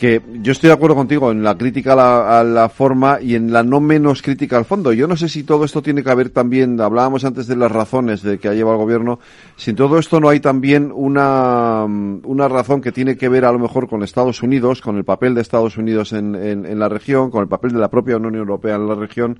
[0.00, 3.62] que yo estoy de acuerdo contigo en la crítica a la, forma y en la
[3.62, 4.94] no menos crítica al fondo.
[4.94, 8.22] Yo no sé si todo esto tiene que haber también, hablábamos antes de las razones
[8.22, 9.18] de que ha llevado el gobierno,
[9.56, 13.52] si en todo esto no hay también una, una razón que tiene que ver a
[13.52, 17.30] lo mejor con Estados Unidos, con el papel de Estados Unidos en, en, la región,
[17.30, 19.38] con el papel de la propia Unión Europea en la región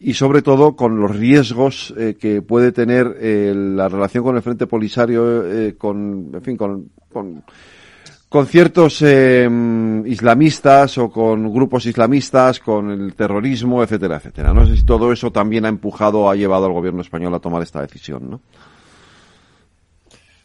[0.00, 4.42] y sobre todo con los riesgos eh, que puede tener eh, la relación con el
[4.42, 7.44] Frente Polisario, eh, con, en fin, con, con
[8.30, 9.50] con ciertos eh,
[10.06, 14.54] islamistas o con grupos islamistas, con el terrorismo, etcétera, etcétera.
[14.54, 17.60] No sé si todo eso también ha empujado, ha llevado al gobierno español a tomar
[17.60, 18.40] esta decisión, ¿no?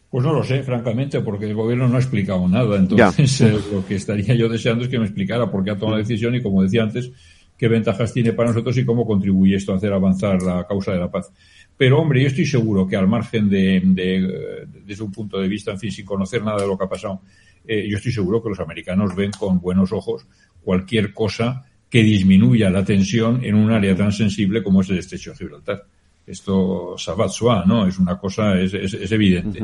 [0.10, 2.76] Pues no lo sé, francamente, porque el gobierno no ha explicado nada.
[2.76, 5.98] Entonces, eh, lo que estaría yo deseando es que me explicara por qué ha tomado
[5.98, 7.12] la decisión y, como decía antes,
[7.56, 11.00] qué ventajas tiene para nosotros y cómo contribuye esto a hacer avanzar la causa de
[11.00, 11.32] la paz.
[11.78, 15.69] Pero, hombre, yo estoy seguro que al margen de, de, desde un punto de vista,
[15.69, 17.21] en fin, sin conocer nada de lo que ha pasado,
[17.67, 20.25] eh, yo estoy seguro que los americanos ven con buenos ojos
[20.63, 25.32] cualquier cosa que disminuya la tensión en un área tan sensible como es el estrecho
[25.32, 25.84] de Gibraltar.
[26.25, 27.32] Esto, sabat
[27.67, 27.88] ¿no?
[27.88, 29.63] Es una cosa, es, es, evidente.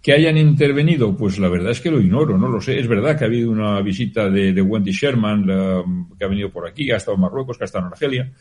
[0.00, 2.78] que hayan intervenido, pues la verdad es que lo ignoro, no lo sé.
[2.78, 5.44] Es verdad que ha habido una visita de, de Wendy Sherman,
[6.16, 8.32] que ha venido por aquí, ha estado en Marruecos, que ha estado en Argelia,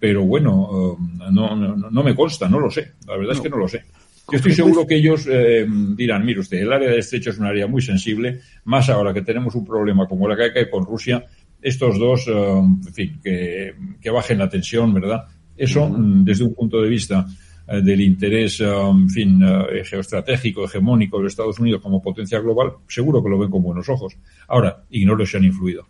[0.00, 0.96] pero bueno,
[1.30, 2.92] no, no, no, me consta, no lo sé.
[3.06, 3.84] La verdad es que no lo sé.
[4.30, 7.46] Yo estoy seguro que ellos eh, dirán, mire usted, el área de estrecho es un
[7.46, 11.24] área muy sensible, más ahora que tenemos un problema como la que hay con Rusia,
[11.60, 15.24] estos dos, eh, en fin, que, que, bajen la tensión, ¿verdad?
[15.56, 17.26] Eso, mm, desde un punto de vista
[17.68, 19.40] eh, del interés, en fin,
[19.84, 24.16] geoestratégico, hegemónico de Estados Unidos como potencia global, seguro que lo ven con buenos ojos.
[24.48, 25.84] Ahora, ignoro si han influido.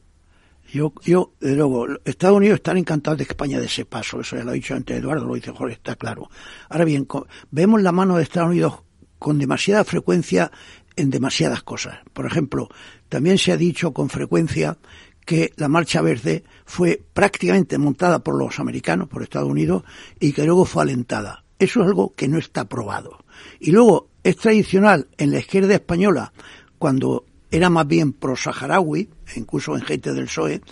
[0.73, 4.37] Yo, yo, de luego, Estados Unidos están encantados de que España de ese paso, eso
[4.37, 6.31] ya lo ha dicho antes Eduardo, lo dice Jorge, está claro.
[6.71, 7.07] Ahora bien,
[7.51, 8.83] vemos la mano de Estados Unidos
[9.19, 10.51] con demasiada frecuencia
[10.97, 11.99] en demasiadas cosas.
[12.15, 12.71] Por ejemplo,
[13.11, 14.79] también se ha dicho con frecuencia
[15.27, 19.83] que la Marcha Verde fue prácticamente montada por los americanos, por Estados Unidos,
[20.21, 21.45] y que luego fue alentada.
[21.59, 23.25] Eso es algo que no está probado.
[23.61, 26.33] Y luego es tradicional en la izquierda española,
[26.79, 30.62] cuando era más bien pro-saharaui, incluso en gente del PSOE,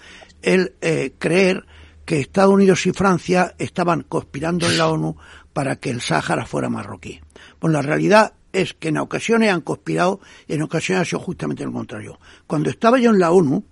[0.42, 1.66] el eh, creer
[2.06, 5.16] que Estados Unidos y Francia estaban conspirando en la ONU
[5.52, 7.20] para que el Sáhara fuera marroquí.
[7.58, 11.64] Pues la realidad es que en ocasiones han conspirado y en ocasiones ha sido justamente
[11.64, 12.18] lo contrario.
[12.46, 13.62] Cuando estaba yo en la ONU,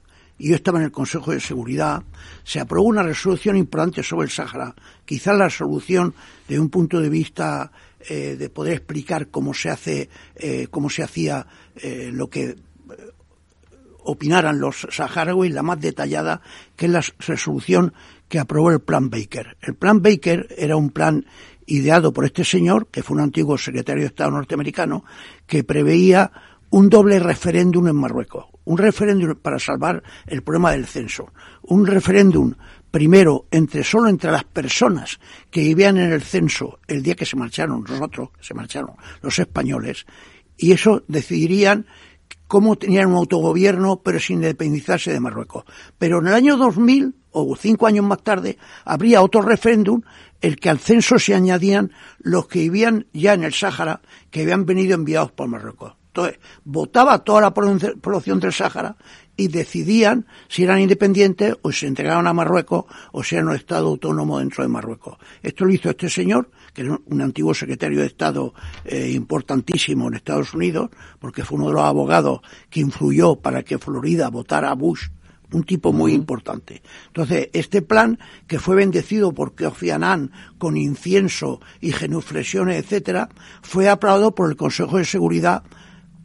[0.40, 2.04] y yo estaba en el Consejo de Seguridad,
[2.44, 4.72] se aprobó una resolución importante sobre el Sáhara.
[5.04, 6.14] Quizás la solución,
[6.46, 7.72] de un punto de vista
[8.08, 11.46] eh, de poder explicar cómo se hace, eh, cómo se hacía
[12.12, 12.56] lo que
[14.08, 16.40] opinaran los saharauis, la más detallada,
[16.76, 17.92] que es la resolución
[18.28, 19.56] que aprobó el Plan Baker.
[19.60, 21.26] El Plan Baker era un plan
[21.66, 25.04] ideado por este señor, que fue un antiguo secretario de Estado norteamericano,
[25.46, 26.32] que preveía
[26.70, 28.46] un doble referéndum en Marruecos.
[28.64, 31.30] Un referéndum para salvar el problema del censo.
[31.62, 32.54] Un referéndum
[32.90, 37.36] primero entre solo entre las personas que vivían en el censo el día que se
[37.36, 40.06] marcharon nosotros, que se marcharon los españoles,
[40.56, 41.86] y eso decidirían
[42.48, 45.64] cómo tenían un autogobierno pero sin independizarse de Marruecos.
[45.98, 50.02] Pero en el año 2000, o cinco años más tarde, habría otro referéndum,
[50.40, 54.66] el que al censo se añadían los que vivían ya en el Sáhara, que habían
[54.66, 55.94] venido enviados por Marruecos.
[56.08, 58.96] Entonces, votaba toda la población del Sáhara
[59.38, 63.86] y decidían si eran independientes o se entregaban a Marruecos o si eran un Estado
[63.86, 65.16] autónomo dentro de Marruecos.
[65.42, 68.52] Esto lo hizo este señor, que era un antiguo secretario de Estado
[68.84, 73.78] eh, importantísimo en Estados Unidos, porque fue uno de los abogados que influyó para que
[73.78, 75.06] Florida votara a Bush
[75.52, 76.82] un tipo muy importante.
[77.06, 78.18] Entonces, este plan,
[78.48, 83.28] que fue bendecido por Kofi Annan con incienso y genuflexiones, etcétera,
[83.62, 85.62] fue aprobado por el Consejo de Seguridad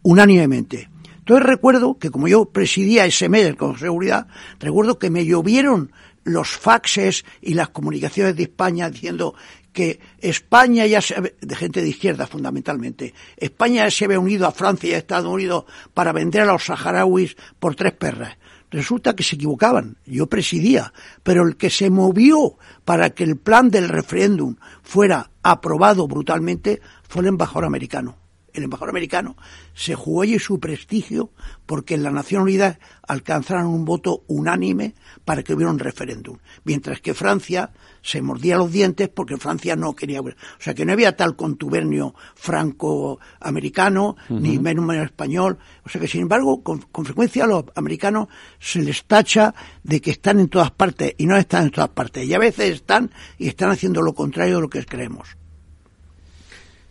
[0.02, 0.90] unánimemente.
[1.24, 4.28] Entonces recuerdo que como yo presidía ese mes del Consejo de Seguridad,
[4.60, 5.94] recuerdo que me llovieron
[6.26, 9.34] los faxes y las comunicaciones de España diciendo
[9.72, 14.52] que España ya se, de gente de izquierda fundamentalmente, España ya se había unido a
[14.52, 15.64] Francia y a Estados Unidos
[15.94, 18.38] para vender a los saharauis por tres perras.
[18.70, 19.96] Resulta que se equivocaban.
[20.06, 20.92] Yo presidía,
[21.24, 27.22] pero el que se movió para que el plan del referéndum fuera aprobado brutalmente fue
[27.22, 28.23] el embajador americano
[28.54, 29.36] el embajador americano,
[29.74, 31.32] se jugó allí su prestigio
[31.66, 34.96] porque en la Nación Unida alcanzaron un voto unánime
[35.26, 39.96] para que hubiera un referéndum, mientras que Francia se mordía los dientes porque Francia no
[39.96, 40.22] quería.
[40.22, 45.58] O sea que no había tal contubernio franco-americano, ni menos, menos español.
[45.86, 48.28] O sea que, sin embargo, con, con, frecuencia a los americanos
[48.60, 52.26] se les tacha de que están en todas partes y no están en todas partes.
[52.26, 55.38] Y a veces están y están haciendo lo contrario de lo que creemos.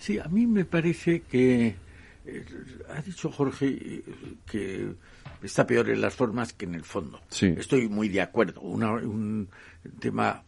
[0.03, 1.77] Sí, a mí me parece que
[2.27, 2.45] eh,
[2.93, 4.03] ha dicho Jorge eh,
[4.45, 4.95] que
[5.41, 7.21] está peor en las formas que en el fondo.
[7.29, 7.55] Sí.
[7.57, 8.63] Estoy muy de acuerdo.
[8.63, 9.49] un
[10.01, 10.43] tema.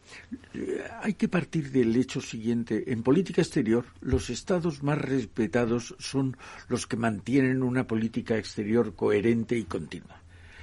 [0.53, 2.91] Eh, hay que partir del hecho siguiente.
[2.91, 6.35] En política exterior, los estados más respetados son
[6.67, 10.19] los que mantienen una política exterior coherente y continua.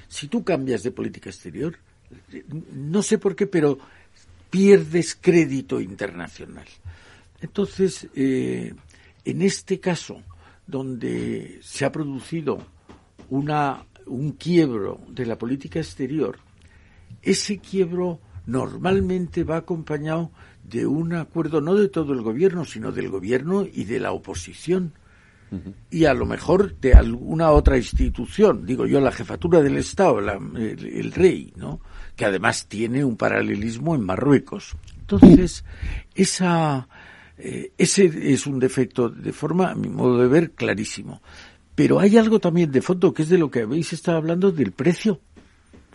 [0.07, 1.78] Si tú cambias de política exterior,
[2.74, 3.78] no sé por qué, pero
[4.51, 6.66] pierdes crédito internacional.
[7.43, 8.72] Entonces, eh,
[9.24, 10.22] en este caso,
[10.66, 12.59] donde se ha producido
[13.28, 16.38] una, un quiebro de la política exterior,
[17.20, 20.30] ese quiebro normalmente va acompañado
[20.62, 24.95] de un acuerdo no de todo el gobierno, sino del gobierno y de la oposición.
[25.90, 30.59] Y a lo mejor de alguna otra institución, digo yo, la jefatura del Estado, el,
[30.59, 31.78] el, rey, ¿no?
[32.16, 34.74] Que además tiene un paralelismo en Marruecos.
[34.99, 35.62] Entonces,
[36.14, 36.88] esa,
[37.38, 41.22] eh, ese es un defecto de forma, a mi modo de ver, clarísimo.
[41.74, 44.72] Pero hay algo también de fondo que es de lo que habéis estado hablando del
[44.72, 45.20] precio.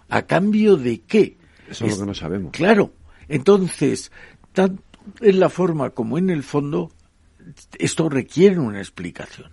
[0.10, 1.38] ¿A cambio de qué?
[1.70, 2.52] Eso es, lo que no sabemos.
[2.52, 2.94] Claro.
[3.28, 4.12] Entonces,
[4.54, 4.82] tanto
[5.22, 6.92] en la forma como en el fondo,
[7.78, 9.52] esto requiere una explicación.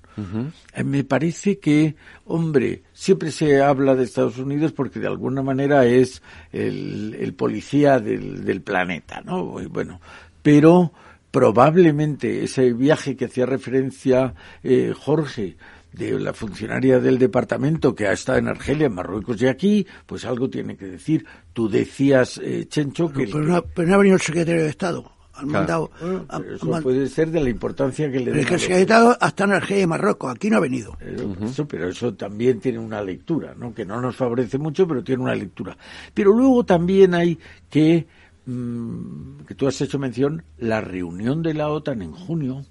[0.74, 5.87] Eh, me parece que, hombre, siempre se habla de Estados Unidos porque de alguna manera
[5.87, 6.22] es
[6.53, 9.45] el, el policía del, del, planeta, ¿no?
[9.45, 10.01] Bueno,
[10.43, 10.93] pero
[11.35, 15.57] probablemente ese viaje que hacía referencia eh, Jorge
[15.93, 20.24] de la funcionaria del departamento que ha estado en Argelia, en Marruecos y aquí, pues
[20.24, 21.26] algo tiene que decir.
[21.53, 23.26] Tú decías, eh, Chencho, que...
[23.26, 25.11] Pero, no, pero no ha venido el secretario de Estado.
[25.32, 25.91] Han claro.
[25.99, 29.43] mandado, bueno, eso puede ser de la importancia que le El secretario de Estado hasta
[29.43, 30.97] en Argelia y Marruecos, aquí no ha venido.
[31.01, 31.47] Pero, uh -huh.
[31.47, 33.74] eso, pero eso también tiene una lectura, ¿no?
[33.74, 35.76] Que no nos favorece mucho, pero tiene una lectura.
[36.14, 37.37] Pero luego también hay
[37.68, 38.07] que
[38.47, 42.65] que tú has hecho mención, la reunión de la OTAN en junio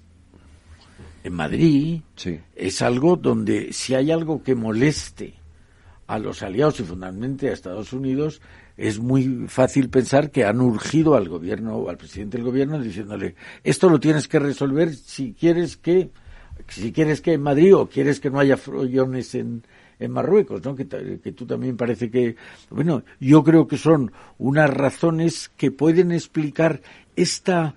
[1.24, 2.38] en Madrid sí.
[2.54, 5.34] es algo donde si hay algo que moleste
[6.06, 8.42] a los aliados y fundamentalmente a Estados Unidos,
[8.76, 13.34] es muy fácil pensar que han urgido al gobierno o al presidente del gobierno diciéndole
[13.62, 16.10] esto lo tienes que resolver si quieres que
[16.68, 19.64] si quieres que en Madrid o quieres que no haya follones en,
[19.98, 20.74] en Marruecos, ¿no?
[20.74, 22.36] Que, que, tú también parece que,
[22.70, 26.80] bueno, yo creo que son unas razones que pueden explicar
[27.16, 27.74] esta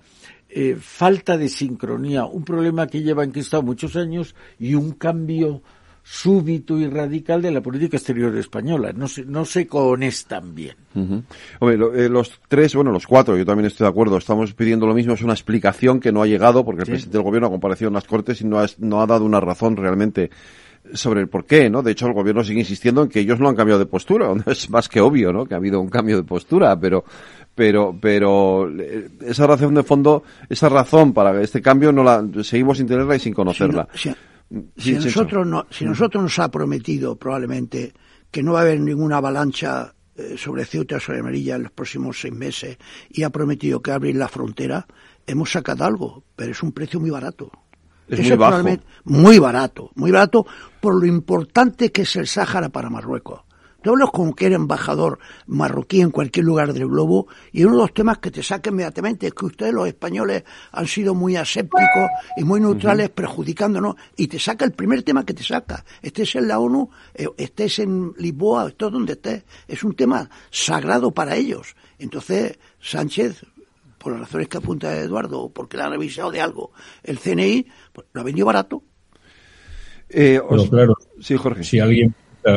[0.48, 5.62] eh, falta de sincronía, un problema que lleva enquistado muchos años y un cambio
[6.10, 8.92] súbito y radical de la política exterior española.
[8.94, 10.74] No se, no se conectan bien.
[10.94, 11.22] Uh -huh.
[11.60, 14.86] Hombre, lo, eh, los tres, bueno, los cuatro, yo también estoy de acuerdo, estamos pidiendo
[14.86, 16.92] lo mismo, es una explicación que no ha llegado porque el sí.
[16.92, 19.38] presidente del gobierno ha comparecido en las Cortes y no ha, no ha dado una
[19.38, 20.30] razón realmente
[20.94, 21.82] sobre el por qué, ¿no?
[21.82, 24.32] De hecho, el gobierno sigue insistiendo en que ellos no han cambiado de postura.
[24.46, 25.44] Es más que obvio, ¿no?
[25.44, 27.04] Que ha habido un cambio de postura, pero,
[27.54, 28.70] pero, pero
[29.20, 33.20] esa razón de fondo, esa razón para este cambio no la seguimos sin tenerla y
[33.20, 33.88] sin conocerla.
[34.06, 34.14] No,
[34.76, 37.92] si, nosotros no, si nosotros nos ha prometido probablemente
[38.30, 42.20] que no va a haber ninguna avalancha eh, sobre Ceuta sobre Melilla en los próximos
[42.20, 42.78] seis meses
[43.10, 44.86] y ha prometido que abrir la frontera,
[45.26, 47.50] hemos sacado algo, pero es un precio muy barato.
[48.08, 48.68] Es muy bajo.
[49.04, 50.46] Muy barato, muy barato
[50.80, 53.42] por lo importante que es el Sáhara para Marruecos.
[53.80, 57.82] Tú hablas con que era embajador marroquí en cualquier lugar del globo y uno de
[57.82, 62.10] los temas que te saca inmediatamente es que ustedes los españoles han sido muy asépticos
[62.36, 63.14] y muy neutrales uh -huh.
[63.14, 65.84] perjudicándonos y te saca el primer tema que te saca.
[66.02, 69.44] Estés en la ONU, eh, estés en Lisboa, estés donde estés.
[69.68, 71.76] Es un tema sagrado para ellos.
[72.00, 73.44] Entonces, Sánchez,
[73.96, 76.72] por las razones que apunta Eduardo, o porque le han avisado de algo,
[77.04, 78.82] el CNI pues, lo ha vendido barato.
[80.08, 80.48] Eh, os...
[80.48, 81.62] Pero claro, sí, Jorge.
[81.62, 82.14] Si alguien,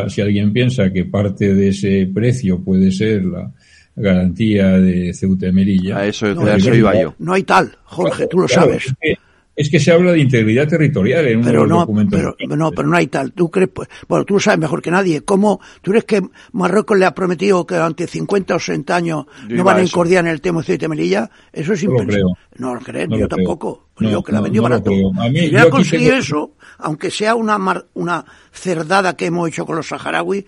[0.10, 3.52] si alguien piensa que parte de ese precio puede ser la
[3.96, 5.98] garantía de Ceuta y Melilla.
[5.98, 7.14] A eso, no, a eso iba yo.
[7.20, 8.88] No hay tal, Jorge, tú lo claro, sabes.
[8.88, 9.16] Es que,
[9.56, 12.36] es que se habla de integridad territorial en uno pero de los documentos.
[12.40, 13.34] Pero, no, pero no hay tal.
[13.34, 15.22] Tú crees, pues, bueno, tú lo sabes mejor que nadie.
[15.22, 16.22] ¿Cómo, tú crees que
[16.54, 20.26] Marruecos le ha prometido que durante 50 o 60 años Yo no van a incordiar
[20.26, 21.30] en el tema de Melilla?
[21.52, 22.14] Eso es impensable.
[22.24, 22.28] creo.
[22.58, 23.38] No lo crees, No yo lo creo.
[23.38, 23.88] tampoco.
[23.94, 24.90] Pues No, yo que la vendió barato.
[24.92, 25.12] creo.
[25.34, 29.76] Si yo conseguido tengo- eso, aunque sea una, mar- una cerdada que hemos hecho con
[29.76, 30.46] los saharauis,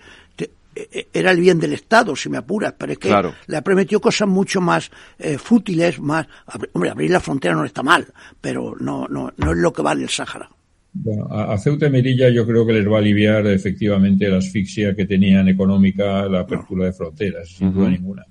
[1.12, 3.34] era el bien del Estado, si me apuras, pero es que Claro.
[3.46, 6.26] le ha prometido cosas mucho más eh, fútiles, más,
[6.72, 8.06] hombre, abrir la frontera no está mal,
[8.40, 10.48] pero no, no, no es lo que vale el Sáhara.
[10.96, 14.94] Bueno, a, Ceuta y Melilla yo creo que les va a aliviar efectivamente la asfixia
[14.94, 18.24] que tenían económica la apertura de fronteras, sin duda ninguna.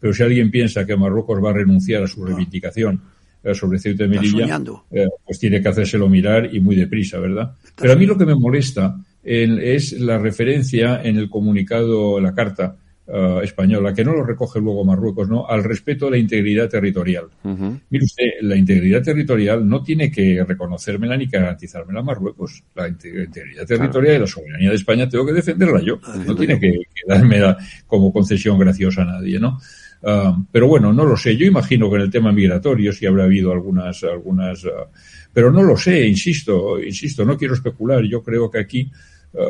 [0.00, 3.02] Pero si alguien piensa que Marruecos va a renunciar a su reivindicación
[3.44, 7.54] eh, sobre Ceuta y Melilla, eh, pues tiene que hacérselo mirar y muy deprisa, ¿verdad?
[7.76, 8.96] Pero a mí lo que me molesta
[9.26, 12.76] en- es la referencia en el comunicado, la carta
[13.08, 15.46] eh, española, que no lo recoge luego Marruecos, ¿no?
[15.46, 17.26] Al respeto a la integridad territorial.
[17.44, 17.78] Ujú.
[17.90, 22.64] Mire usted, la integridad territorial no tiene que reconocérmela ni que garantizármela Marruecos.
[22.74, 26.00] La inte- integridad territorial y la soberanía de España tengo que defenderla yo.
[26.26, 27.56] No tiene que, que dármela
[27.86, 29.60] como concesión graciosa a nadie, ¿no?
[30.02, 31.36] Ah, pero bueno, no lo sé.
[31.36, 34.90] Yo imagino que en el tema migratorio sí habrá habido algunas, algunas, ah,
[35.32, 38.02] pero no lo sé, insisto, insisto, no quiero especular.
[38.02, 38.90] Yo creo que aquí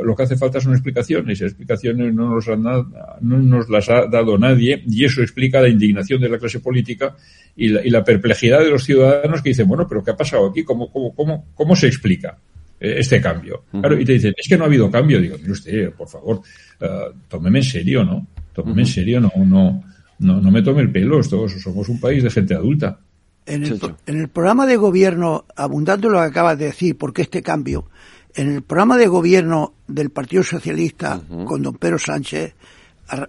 [0.04, 1.40] lo que hace falta son explicaciones.
[1.40, 6.20] Explicaciones no nos, han no nos las ha dado nadie y eso explica la indignación
[6.20, 7.14] de la clase política
[7.54, 10.46] y la, y la perplejidad de los ciudadanos que dicen, bueno, pero ¿qué ha pasado
[10.46, 10.64] aquí?
[10.64, 12.36] ¿Cómo, cómo, cómo, cómo se explica
[12.80, 13.64] eh, este cambio?
[13.70, 15.20] Claro, y te dicen, es que no ha habido cambio.
[15.20, 16.40] Digo, mire usted, por favor,
[16.80, 16.88] eh,
[17.28, 18.26] tómeme en serio, ¿no?
[18.52, 19.84] Tómeme en serio, no, no,
[20.18, 21.20] no, no me tome el pelo.
[21.22, 22.98] Todos somos un país de gente adulta.
[23.46, 27.42] En el, en el programa de gobierno, abundando lo que acabas de decir, porque este
[27.42, 27.88] cambio,
[28.36, 32.54] en el programa de gobierno del Partido Socialista con don Pedro Sánchez,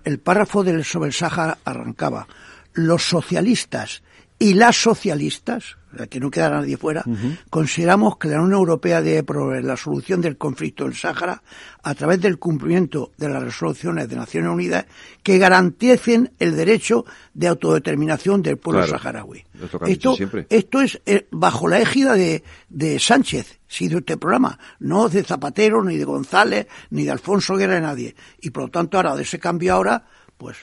[0.03, 2.27] el párrafo del sobre el Sáhara arrancaba.
[2.73, 4.03] Los socialistas
[4.37, 5.77] y las socialistas,
[6.09, 7.03] que no queda nadie fuera,
[7.49, 11.41] consideramos que la Unión Europea debe proveer la solución del conflicto del Sáhara
[11.81, 14.85] a través del cumplimiento de las resoluciones de Naciones Unidas
[15.23, 18.97] que garanticen el derecho de autodeterminación del pueblo Claro.
[18.99, 19.45] saharaui.
[19.55, 20.45] Es lo que han dicho siempre.
[20.49, 25.23] Esto es eh, bajo la égida de, de Sánchez, si de este programa, no de
[25.23, 28.15] Zapatero, ni de González, ni de Alfonso Guerra, de nadie.
[28.41, 30.05] Y por lo tanto, ahora de ese cambio ahora,
[30.37, 30.57] pues,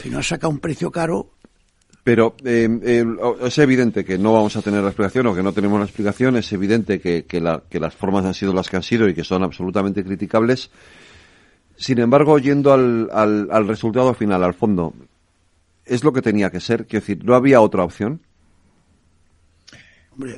[0.00, 1.34] si no saca un precio caro,
[2.02, 3.04] Pero eh, eh,
[3.44, 6.36] es evidente que no vamos a tener la explicación o que no tenemos la explicación.
[6.36, 9.14] Es evidente que, que, la- que las formas han sido las que han sido y
[9.14, 10.70] que son absolutamente criticables.
[11.76, 14.94] Sin embargo, yendo al, al, al resultado final, al fondo,
[15.84, 16.86] es lo que tenía que ser.
[16.86, 18.20] Quiero decir, no había otra opción.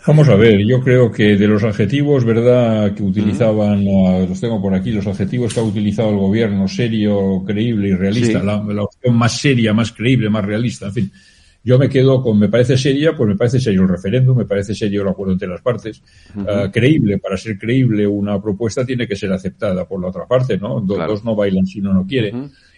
[0.06, 4.74] Vamos a ver, yo creo que de los adjetivos, ¿verdad?, que utilizaban, los tengo por
[4.74, 8.46] aquí, los adjetivos que ha utilizado el gobierno, serio, creíble y realista, Sí.
[8.46, 11.12] la, la opción más seria, más creíble, más realista, en fin.
[11.64, 14.74] Yo me quedo con, me parece seria, pues me parece serio el referéndum, me parece
[14.74, 16.02] serio el acuerdo entre las partes.
[16.48, 20.58] Ah, creíble, para ser creíble una propuesta tiene que ser aceptada por la otra parte,
[20.58, 20.80] ¿no?
[20.80, 21.12] Do- Claro.
[21.12, 22.30] Dos no bailan si uno no quiere.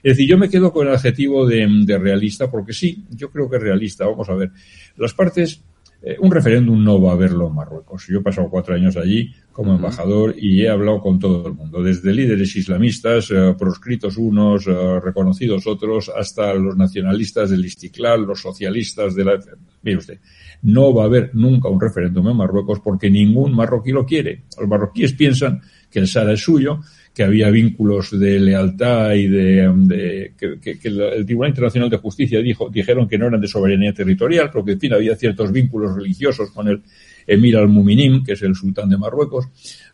[0.03, 3.49] Es decir, yo me quedo con el adjetivo de, de realista, porque sí, yo creo
[3.49, 4.05] que es realista.
[4.07, 4.51] Vamos a ver.
[4.99, 5.62] Las partes,
[6.07, 8.07] eh, un referéndum no va a haberlo en Marruecos.
[8.09, 11.82] Yo he pasado cuatro años allí como embajador y he hablado con todo el mundo,
[11.82, 18.42] desde líderes islamistas, eh, proscritos unos, eh, reconocidos otros, hasta los nacionalistas del Istiklal, los
[18.42, 19.40] socialistas de la...
[19.82, 20.20] Mire usted,
[20.62, 24.42] no va a haber nunca un referéndum en Marruecos porque ningún marroquí lo quiere.
[24.59, 26.80] Los marroquíes piensan que el Sahara es suyo,
[27.15, 33.09] que había vínculos de lealtad y de, que, el Tribunal Internacional de Justicia dijo, dijeron
[33.09, 36.67] que no eran de soberanía territorial, pero que en fin había ciertos vínculos religiosos con
[36.67, 36.83] el
[37.25, 39.47] Emir al-Muminim, que es el sultán de Marruecos.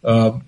[0.03, 0.41] Ah,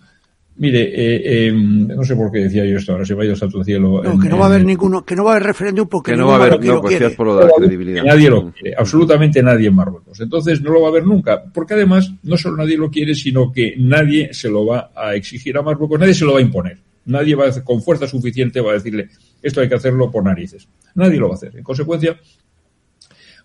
[0.57, 3.36] mire, eh, eh, no sé por qué decía yo esto, ahora se me ha ido
[3.36, 4.03] santo al cielo.
[4.03, 5.88] no, en- que no va a en- haber ninguno, que no va a haber referéndum
[5.88, 8.05] porque Que no va a haber, no, pues por lo de la credibilidad.
[8.05, 10.20] nadie lo quiere, absolutamente nadie en Marruecos.
[10.20, 13.50] Entonces no lo va a haber nunca, porque además no solo nadie lo quiere, sino
[13.53, 16.78] que nadie se lo va a exigir a Marruecos, nadie se lo va a imponer.
[17.05, 19.09] Nadie va a, con fuerza suficiente va a decirle
[19.42, 20.68] esto hay que hacerlo por narices.
[20.94, 21.57] Nadie lo va a hacer.
[21.57, 22.16] En consecuencia,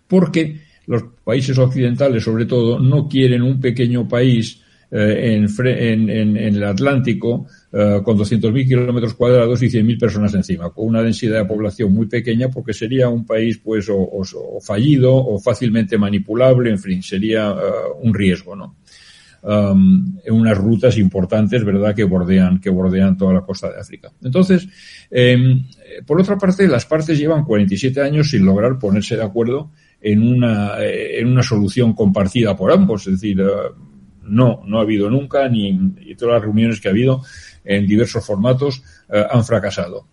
[0.06, 5.46] porque los países occidentales, sobre todo, no quieren un pequeño país eh, en,
[6.08, 11.02] en- en- el Atlántico eh, con 200.000 kilómetros cuadrados y 100.000 personas encima, con una
[11.02, 16.70] densidad de población muy pequeña, porque sería un país pues o, fallido o fácilmente manipulable,
[16.70, 17.54] en fin, sería eh,
[18.02, 18.76] un riesgo, ¿no?
[19.42, 24.10] um, en unas rutas importantes, ¿verdad?, que bordean, que bordean toda la costa de África.
[24.22, 24.66] Entonces,
[25.10, 25.36] eh,
[26.06, 29.70] por otra parte, las partes llevan 47 años sin lograr ponerse de acuerdo
[30.00, 33.06] en una, eh, en una solución compartida por ambos.
[33.06, 33.44] Es decir, eh,
[34.28, 35.68] no, no ha habido nunca, ni
[36.00, 37.22] y todas las reuniones que ha habido
[37.64, 40.06] en diversos formatos eh, han fracasado.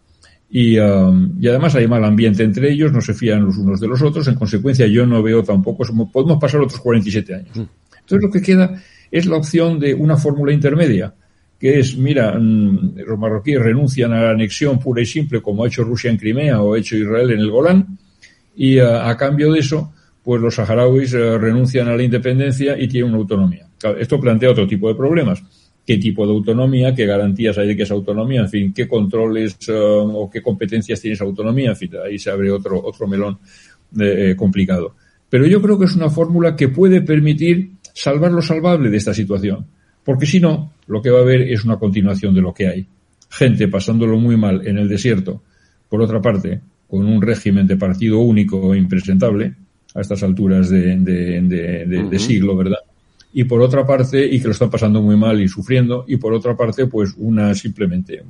[0.50, 3.88] Y, um, y además hay mal ambiente entre ellos, no se fían los unos de
[3.88, 4.28] los otros.
[4.28, 7.58] En consecuencia, yo no veo tampoco, podemos pasar otros 47 años.
[7.58, 11.14] Entonces lo que queda es la opción de una fórmula intermedia,
[11.60, 15.68] que es, mira, mm, los marroquíes renuncian a la anexión pura y simple como ha
[15.68, 17.98] hecho Rusia en Crimea o ha hecho Israel en el Golán,
[18.56, 19.94] y a, cambio de eso,
[20.24, 23.68] pues los saharauis eh, renuncian a la independencia y tienen una autonomía.
[23.92, 25.44] Esto plantea otro tipo de problemas.
[25.86, 26.96] ¿Qué tipo de autonomía?
[26.96, 28.42] ¿Qué garantías hay de que esa autonomía?
[28.42, 31.70] En fin, ¿qué controles eh, o qué competencias tiene esa autonomía?
[31.70, 33.38] En fin, ahí se abre otro, otro melón
[34.00, 34.96] eh, complicado.
[35.30, 39.14] Pero yo creo que es una fórmula que puede permitir salvar lo salvable de esta
[39.14, 39.68] situación.
[40.04, 42.88] Porque si no, lo que va a haber es una continuación de lo que hay.
[43.30, 45.42] Gente pasándolo muy mal en el desierto.
[45.90, 49.54] Por otra parte, con un régimen de partido único e impresentable
[49.94, 52.80] a estas alturas de, de, siglo, ¿verdad?
[53.38, 56.34] Y por otra parte, y que lo están pasando muy mal y sufriendo, y por
[56.34, 58.24] otra parte, pues una simplemente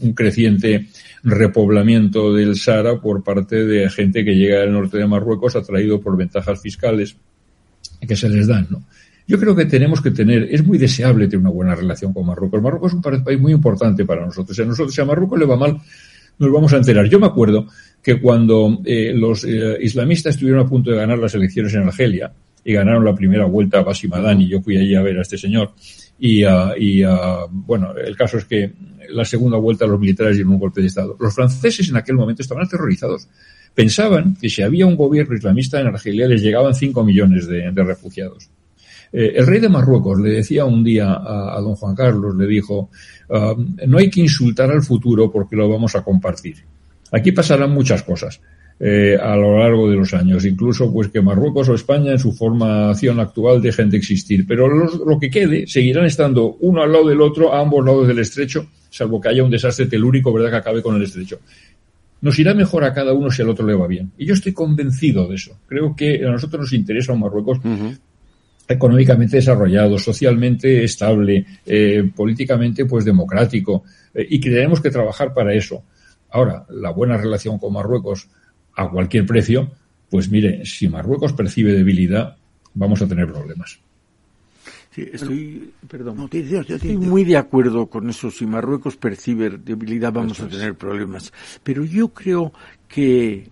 [0.00, 0.88] un creciente
[1.22, 6.16] repoblamiento del Sahara por parte de gente que llega del norte de Marruecos atraído por
[6.16, 7.14] ventajas fiscales
[8.00, 8.82] que se les dan, ¿no?
[9.28, 12.62] Yo creo que tenemos que tener, es muy deseable tener una buena relación con Marruecos.
[12.62, 14.56] Marruecos es un país muy importante para nosotros.
[14.56, 15.78] Si a nosotros, si a Marruecos le va mal,
[16.38, 17.06] nos vamos a enterar.
[17.10, 17.66] Yo me acuerdo
[18.02, 22.32] que cuando eh, los eh, islamistas estuvieron a punto de ganar las elecciones en Argelia
[22.64, 25.38] y ganaron la primera vuelta a Basimadán y yo fui allí a ver a este
[25.38, 25.72] señor
[26.20, 28.72] y, uh, y uh, bueno, el caso es que
[29.08, 31.16] la segunda vuelta los militares dieron un golpe de Estado.
[31.18, 33.26] Los franceses en aquel momento estaban aterrorizados.
[33.74, 38.50] Pensaban que si había un gobierno islamista en Argelia les llegaban 5 millones de, refugiados.
[39.12, 42.90] Eh, el rey de Marruecos le decía un día a, don Juan Carlos, le dijo,
[43.30, 46.56] uh, no hay que insultar al futuro porque lo vamos a compartir.
[47.12, 48.40] Aquí pasarán muchas cosas.
[48.82, 52.32] Eh, a lo largo de los años, incluso pues que Marruecos o España en su
[52.32, 57.20] formación actual dejen de existir, pero lo que quede seguirán estando uno al lado del
[57.20, 60.82] otro a ambos lados del estrecho, salvo que haya un desastre telúrico, ¿verdad?, que acabe
[60.82, 61.40] con el estrecho.
[62.22, 64.12] Nos irá mejor a cada uno si al otro le va bien.
[64.16, 65.58] Y yo estoy convencido de eso.
[65.66, 67.60] Creo que a nosotros nos interesa un Marruecos
[68.66, 75.52] económicamente desarrollado, socialmente estable, eh, políticamente pues democrático, eh, y que tenemos que trabajar para
[75.52, 75.82] eso.
[76.30, 78.28] Ahora, la buena relación con Marruecos
[78.76, 79.70] a cualquier precio,
[80.10, 82.36] pues mire, si Marruecos percibe debilidad,
[82.74, 83.78] vamos a tener problemas.
[84.90, 88.28] Sí, estoy, perdón, estoy muy de acuerdo con eso.
[88.30, 91.32] Si Marruecos percibe debilidad, vamos a tener problemas.
[91.62, 92.52] Pero yo creo
[92.88, 93.50] que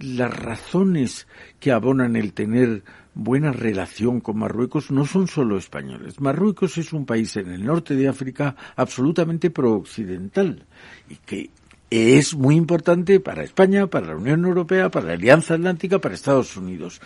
[0.00, 1.28] las razones
[1.60, 2.82] que abonan el tener
[3.14, 6.20] buena relación con Marruecos no son solo españoles.
[6.20, 10.64] Marruecos es un país en el norte de África absolutamente pro-occidental
[11.08, 11.50] y que
[11.92, 16.56] es muy importante para España, para la Unión Europea, para la Alianza Atlántica, para Estados
[16.56, 17.02] Unidos.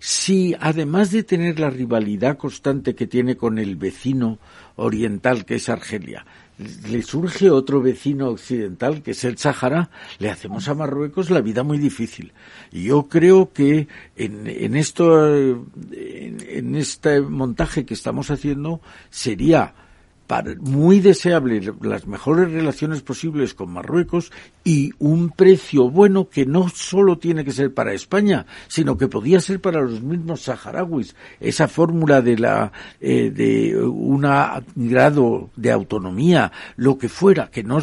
[0.00, 4.38] Si además de tener la rivalidad constante que tiene con el vecino
[4.76, 6.24] oriental que es Argelia,
[6.88, 11.62] le surge otro vecino occidental que es el Sáhara, le hacemos a Marruecos la vida
[11.62, 12.32] muy difícil.
[12.72, 19.74] Y yo creo que en, esto, en este montaje que estamos haciendo sería
[20.60, 24.32] muy deseable las mejores relaciones posibles con Marruecos
[24.64, 29.40] y un precio bueno que no solo tiene que ser para España, sino que podía
[29.40, 31.14] ser para los mismos saharauis.
[31.40, 34.26] Esa fórmula de la eh, de un
[34.74, 37.78] grado de autonomía, lo que fuera, que no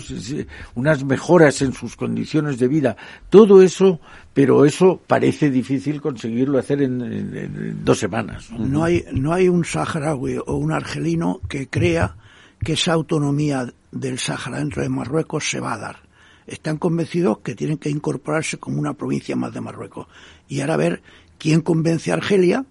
[0.76, 2.98] unas mejoras en sus condiciones de vida,
[3.30, 4.00] todo eso,
[4.34, 8.50] pero eso parece difícil conseguirlo hacer en, dos semanas.
[8.52, 12.16] No hay no hay un saharaui o un argelino que crea
[12.64, 16.00] que esa autonomía del Sáhara dentro de Marruecos se va a dar.
[16.48, 20.08] Están convencidos que tienen que incorporarse como una provincia más de Marruecos.
[20.48, 21.02] Y ahora a ver
[21.38, 22.66] quién convence a Argelia,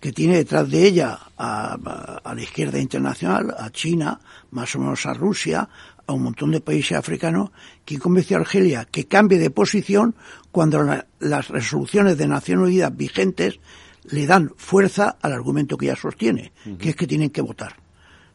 [0.00, 1.78] que tiene detrás de ella a,
[2.24, 4.20] la izquierda internacional, a China,
[4.50, 5.68] más o menos a Rusia,
[6.06, 7.50] a un montón de países africanos,
[7.84, 10.14] quién convence a Argelia que cambie de posición
[10.52, 13.60] cuando las resoluciones de Naciones Unidas vigentes
[14.04, 17.83] le dan fuerza al argumento que ya sostiene, que es que tienen que votar.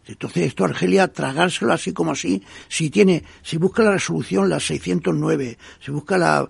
[0.09, 5.59] Entonces esto Argelia tragárselo así como así, si tiene, si busca la resolución la 609,
[5.79, 6.49] si busca la,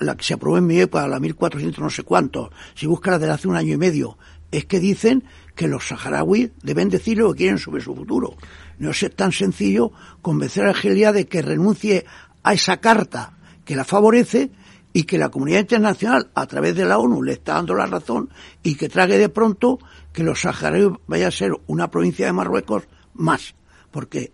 [0.00, 3.18] la que se aprobó en mi época, la 1400 no sé cuánto, si busca la
[3.18, 4.18] de hace un año y medio,
[4.50, 8.36] es que dicen que los saharauis deben decir lo que quieren sobre su futuro.
[8.78, 9.90] No es tan sencillo
[10.20, 12.04] convencer a Argelia de que renuncie
[12.42, 14.50] a esa carta que la favorece
[14.92, 18.28] y que la comunidad internacional, a través de la ONU, le está dando la razón
[18.62, 19.78] y que trague de pronto
[20.12, 22.86] que los saharauis vaya a ser una provincia de Marruecos
[23.18, 23.54] más,
[23.90, 24.32] porque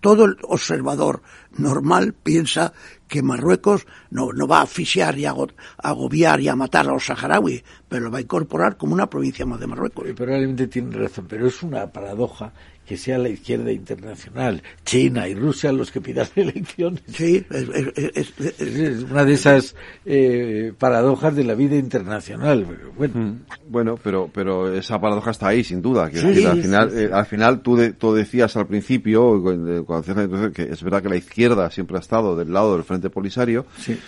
[0.00, 1.22] todo el observador
[1.56, 2.74] normal piensa
[3.08, 5.34] que Marruecos no, no va a asfixiar y a
[5.78, 9.46] agobiar y a matar a los saharauis, pero lo va a incorporar como una provincia
[9.46, 10.04] más de Marruecos.
[10.14, 12.52] Probablemente tiene razón, pero es una paradoja
[12.86, 17.02] que sea la izquierda internacional, China y Rusia los que pidan elecciones.
[17.08, 19.74] Sí, es, una de esas
[20.04, 22.66] eh, paradojas de la vida internacional.
[22.96, 23.36] Bueno, mm,
[23.68, 26.10] bueno pero pero esa paradoja está ahí, sin duda.
[26.10, 29.42] Que, al final, eh, al final tú, tú decías al principio,
[29.86, 33.66] cuando, que es verdad que la izquierda siempre ha estado del lado del Frente Polisario.
[33.78, 33.98] Sí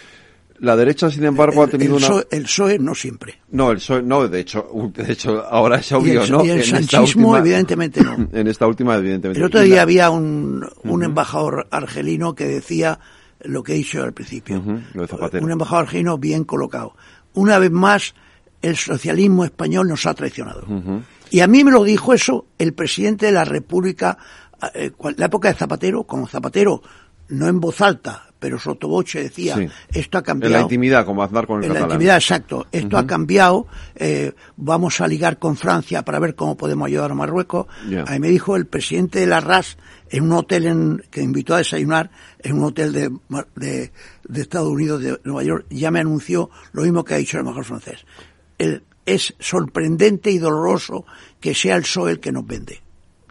[0.61, 2.07] la derecha, sin embargo, ha tenido una...
[2.07, 3.41] PSOE, el PSOE no siempre.
[3.51, 6.45] No, el PSOE no, de hecho, de hecho ahora es obvio, ¿no?
[6.45, 8.29] Y el sanchismo, evidentemente, no.
[8.33, 9.39] En esta última, evidentemente.
[9.39, 12.99] El otro día había un, un embajador argelino que decía
[13.41, 14.61] lo que he dicho al principio.
[14.61, 16.97] Un embajador argelino bien colocado.
[17.35, 18.15] Una vez más,
[18.63, 20.67] el socialismo español nos ha traicionado.
[21.31, 24.17] Y a mí me lo dijo eso el presidente de la República,
[24.75, 26.83] eh, la época de Zapatero, como Zapatero,
[27.29, 29.57] no en voz alta, pero Sotoboche decía,
[29.93, 30.55] esto ha cambiado.
[30.55, 32.67] En la intimidad, como Aznar con el En la intimidad, exacto.
[32.71, 37.15] Esto ha cambiado, eh, vamos a ligar con Francia para ver cómo podemos ayudar a
[37.15, 37.67] Marruecos.
[38.07, 39.79] Ahí me dijo el presidente de la RAS,
[40.11, 43.11] en un hotel en, que invitó a desayunar, en un hotel de,
[43.57, 43.93] de,
[44.29, 47.45] de Estados Unidos, de Nueva York, ya me anunció lo mismo que ha dicho el
[47.45, 48.05] mejor francés.
[48.59, 51.07] El, es sorprendente y doloroso
[51.41, 52.83] que sea el PSOE el que nos vende.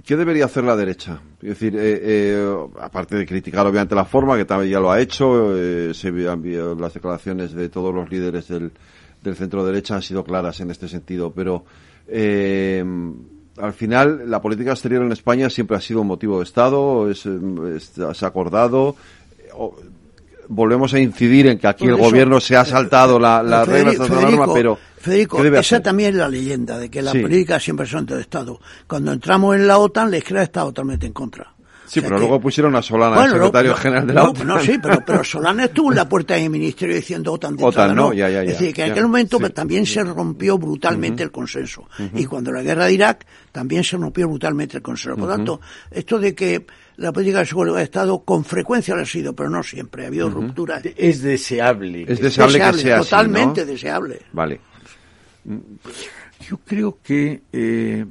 [0.05, 1.19] ¿Qué debería hacer la derecha?
[1.41, 4.99] Es decir, eh, eh, aparte de criticar obviamente la forma, que también ya lo ha
[4.99, 5.91] hecho, eh,
[6.29, 8.71] han, las declaraciones de todos los líderes del,
[9.23, 11.65] del centro derecha han sido claras en este sentido, pero
[12.07, 12.85] eh,
[13.57, 17.21] al final la política exterior en España siempre ha sido un motivo de Estado, es,
[17.21, 18.95] se ha acordado.
[20.47, 24.09] Volvemos a incidir en que aquí el gobierno se ha saltado las la reglas de
[24.09, 28.05] la norma, pero Federico, esa también es la leyenda de que la política siempre son
[28.05, 28.59] de Estado.
[28.87, 31.54] Cuando entramos en la OTAN, la izquierda está totalmente en contra.
[31.85, 34.47] Sí, pero luego pusieron a Solana, el secretario general de la OTAN.
[34.47, 37.95] No, sí, pero, pero Solana estuvo en la puerta del ministerio diciendo OTAN de OTAN,
[37.95, 41.87] no, ya, ya, Es decir, que en aquel momento también se rompió brutalmente el consenso.
[42.13, 45.17] Y cuando la guerra de Irak, también se rompió brutalmente el consenso.
[45.17, 45.61] Por lo tanto,
[45.91, 46.65] esto de que
[46.97, 50.05] la política de seguridad de Estado con frecuencia lo ha sido, pero no siempre.
[50.05, 50.83] Ha habido rupturas.
[50.95, 52.05] Es deseable.
[52.07, 54.21] Es deseable, que sea Totalmente así, deseable.
[54.31, 54.61] Vale.
[56.47, 58.05] Yo creo que eh,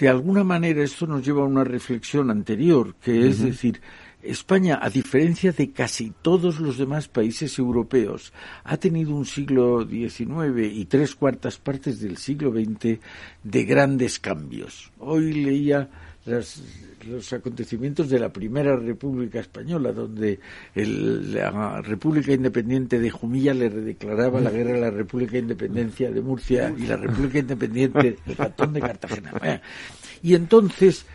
[0.00, 3.82] de alguna manera esto nos lleva a una reflexión anterior, que es decir,
[4.22, 8.32] España, a diferencia de casi todos los demás países europeos,
[8.64, 12.98] ha tenido un siglo XIX y tres cuartas partes del siglo XX
[13.44, 14.90] de grandes cambios.
[14.98, 15.90] Hoy leía
[16.26, 20.38] los acontecimientos de la primera República Española, donde
[20.74, 26.74] la República Independiente de Jumilla le declaraba la guerra a la República Independencia de Murcia
[26.76, 29.62] y la República Independiente del Cantón de Cartagena.
[30.22, 31.06] Y entonces,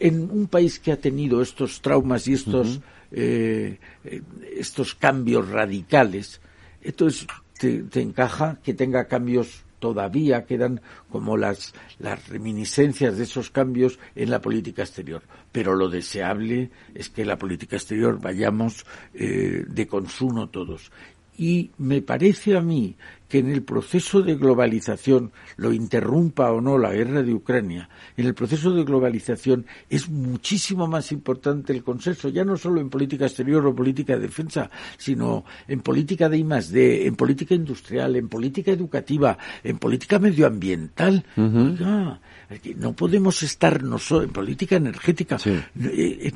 [0.00, 2.80] en un país que ha tenido estos traumas y estos,
[3.12, 4.22] eh, eh,
[4.56, 6.40] estos cambios radicales,
[6.80, 7.26] entonces
[7.58, 14.30] te encaja que tenga cambios todavía quedan como las, las reminiscencias de esos cambios en
[14.30, 15.22] la política exterior.
[15.52, 20.90] Pero lo deseable es que la política exterior vayamos eh, de consumo todos.
[21.38, 22.96] Y me parece a mí
[23.28, 28.26] que en el proceso de globalización, lo interrumpa o no la guerra de Ucrania, en
[28.26, 33.26] el proceso de globalización es muchísimo más importante el consenso, ya no solo en política
[33.26, 36.46] exterior o política de defensa, sino en política de I
[37.06, 41.24] en política industrial, en política educativa, en política medioambiental.
[41.36, 45.36] no podemos estar nosotros en política energética.
[45.46, 46.32] Eh, eh,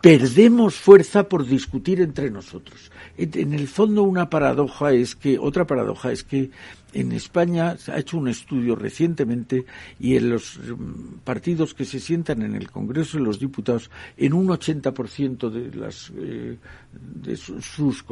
[0.00, 2.90] perdemos fuerza por discutir entre nosotros.
[3.16, 6.50] En el fondo una paradoja es que, otra paradoja es que
[6.92, 9.64] en España se ha hecho un estudio recientemente
[10.00, 14.32] y en los mm, partidos que se sientan en el Congreso de los Diputados, en
[14.32, 16.56] un 80% de, las, eh,
[16.92, 18.02] de sus,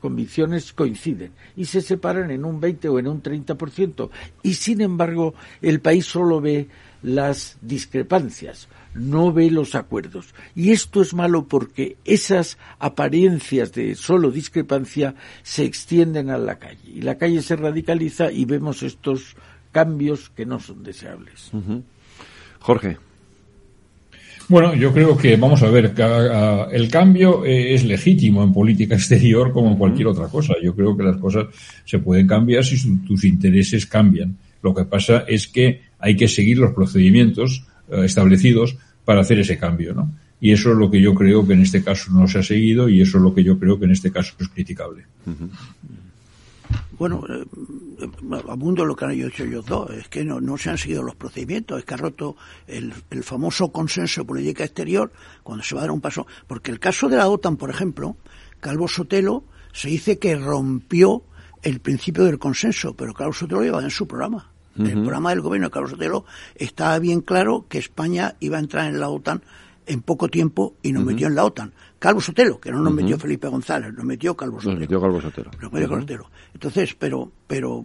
[0.00, 4.10] convicciones coinciden y se separan en un 20 o en un 30%.
[4.42, 6.68] Y sin embargo, el país solo ve
[7.02, 10.34] las discrepancias no ve los acuerdos.
[10.54, 16.78] Y esto es malo porque esas apariencias de solo discrepancia se extienden a la calle.
[16.86, 19.36] Y la calle se radicaliza y vemos estos
[19.72, 21.50] cambios que no son deseables.
[22.60, 22.96] Jorge.
[24.48, 25.92] Bueno, yo creo que, vamos a ver,
[26.72, 30.54] el cambio eh, es legítimo en política exterior como en cualquier otra cosa.
[30.62, 31.46] Yo creo que las cosas
[31.84, 34.36] se pueden cambiar si tus intereses cambian.
[34.62, 39.58] Lo que pasa es que hay que seguir los procedimientos eh, establecidos para hacer ese
[39.58, 40.12] cambio, ¿no?
[40.40, 42.88] Y eso es lo que yo creo que en este caso no se ha seguido
[42.88, 45.04] y eso es lo que yo creo que en este caso es criticable.
[46.98, 47.44] Bueno, eh,
[48.48, 51.16] abundo lo que han hecho ellos dos, es que no, no se han seguido los
[51.16, 52.36] procedimientos, es que ha roto
[52.66, 56.26] el, el famoso consenso de política exterior cuando se va a dar un paso.
[56.46, 58.16] Porque el caso de la OTAN, por ejemplo,
[58.60, 61.22] Calvo Sotelo se dice que rompió
[61.62, 64.50] el principio del consenso, pero Calvo Sotelo lleva en su programa.
[64.78, 66.24] El programa del gobierno de Carlos Sotelo
[66.54, 69.42] estaba bien claro que España iba a entrar en la OTAN
[69.86, 71.72] en poco tiempo y nos metió en la OTAN.
[71.98, 74.74] Calvo Sotelo, que no nos metió Felipe González, nos metió Calvo Sotelo.
[74.74, 75.50] Nos metió Calvo Sotelo.
[75.60, 76.30] Nos metió Calvo Sotelo.
[76.54, 77.84] Entonces, pero, pero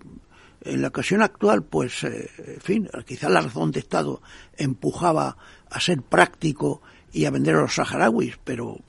[0.61, 4.21] en la ocasión actual, pues, eh, en fin, quizá la razón de Estado
[4.57, 5.37] empujaba
[5.69, 6.81] a ser práctico
[7.11, 8.79] y a vender a los saharauis, pero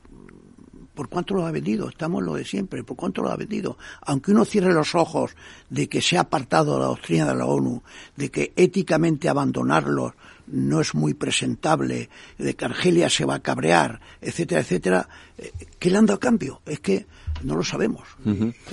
[0.95, 1.89] ¿Por cuánto lo ha vendido?
[1.89, 2.85] Estamos lo de siempre.
[2.85, 3.77] ¿Por cuánto lo ha vendido?
[4.03, 5.35] Aunque uno cierre los ojos
[5.69, 7.83] de que se ha apartado la doctrina de la ONU,
[8.17, 10.13] de que éticamente abandonarlos
[10.47, 15.91] no es muy presentable, de que Argelia se va a cabrear, etcétera, etcétera, eh, ¿qué
[15.91, 16.61] le han dado a cambio?
[16.67, 17.07] Es que
[17.43, 18.07] no lo sabemos.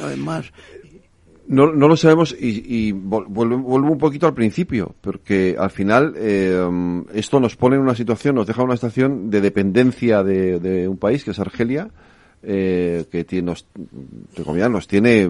[0.01, 0.51] Además,
[1.47, 6.65] no, no lo sabemos y, y vuelvo, un poquito al principio, porque al final eh,
[7.13, 10.97] esto nos pone en una situación, nos deja una situación de dependencia de, de un
[10.97, 11.89] país que es Argelia,
[12.43, 13.67] eh, que tiene, nos,
[14.45, 15.29] nos tiene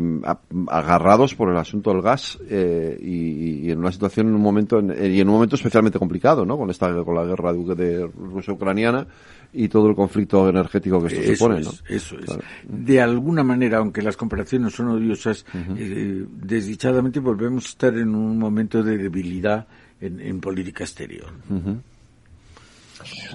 [0.68, 4.80] agarrados por el asunto del gas eh, y, y, en una situación en un momento
[4.80, 6.58] y en un momento especialmente complicado, ¿no?
[6.58, 9.08] Con esta con la guerra de Rusia-Ucraniana
[9.54, 11.72] y todo el conflicto energético que esto supone, ¿no?
[11.90, 12.38] Eso es.
[12.64, 15.46] De alguna manera, aunque las comparaciones son odiosas,
[15.76, 19.68] eh, desdichadamente volvemos a estar en un momento de debilidad
[20.00, 21.28] en, política exterior.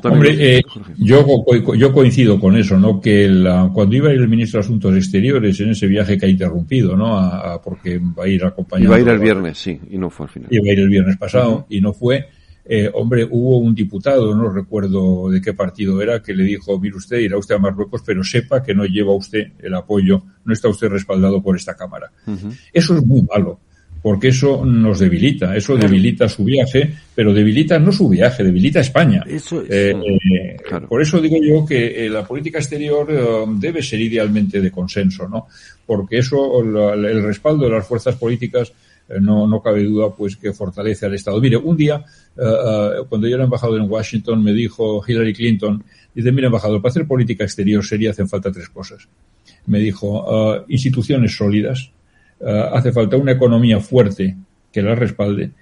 [0.03, 0.63] Hombre, eh,
[0.99, 1.25] yo,
[1.75, 3.01] yo coincido con eso, ¿no?
[3.01, 3.29] Que
[3.73, 6.97] cuando iba a ir el ministro de Asuntos Exteriores en ese viaje que ha interrumpido,
[6.97, 7.19] ¿no?
[7.19, 8.91] A, porque va a ir acompañado.
[8.91, 10.49] Iba a ir el viernes, sí, y no fue al final.
[10.53, 12.27] Iba a ir el viernes pasado y no fue.
[12.69, 16.97] Eh, hombre, hubo un diputado, no recuerdo de qué partido era, que le dijo, mire
[16.97, 20.69] usted, irá usted a Marruecos, pero sepa que no lleva usted el apoyo, no está
[20.69, 22.11] usted respaldado por esta Cámara.
[22.73, 23.61] Eso es muy malo
[24.07, 29.25] porque eso nos debilita, eso debilita su viaje, pero debilita no su viaje, debilita España.
[29.27, 29.97] Eso eh,
[30.33, 30.57] eh,
[30.89, 33.09] Por eso digo yo que eh, la política exterior
[33.59, 35.49] debe ser idealmente de consenso, ¿no?
[35.85, 38.73] Porque eso, el respaldo de las fuerzas políticas
[39.21, 41.41] no, no cabe duda pues que fortalece al Estado.
[41.41, 42.05] Mire, un día,
[43.09, 45.83] cuando yo era embajador en Washington, me dijo Hillary Clinton,
[46.15, 49.09] dice, mira, embajador, para hacer política exterior sería hacen falta tres cosas.
[49.67, 51.91] Me dijo, instituciones sólidas,
[52.41, 54.37] hace falta una economía fuerte
[54.73, 55.53] que la respalde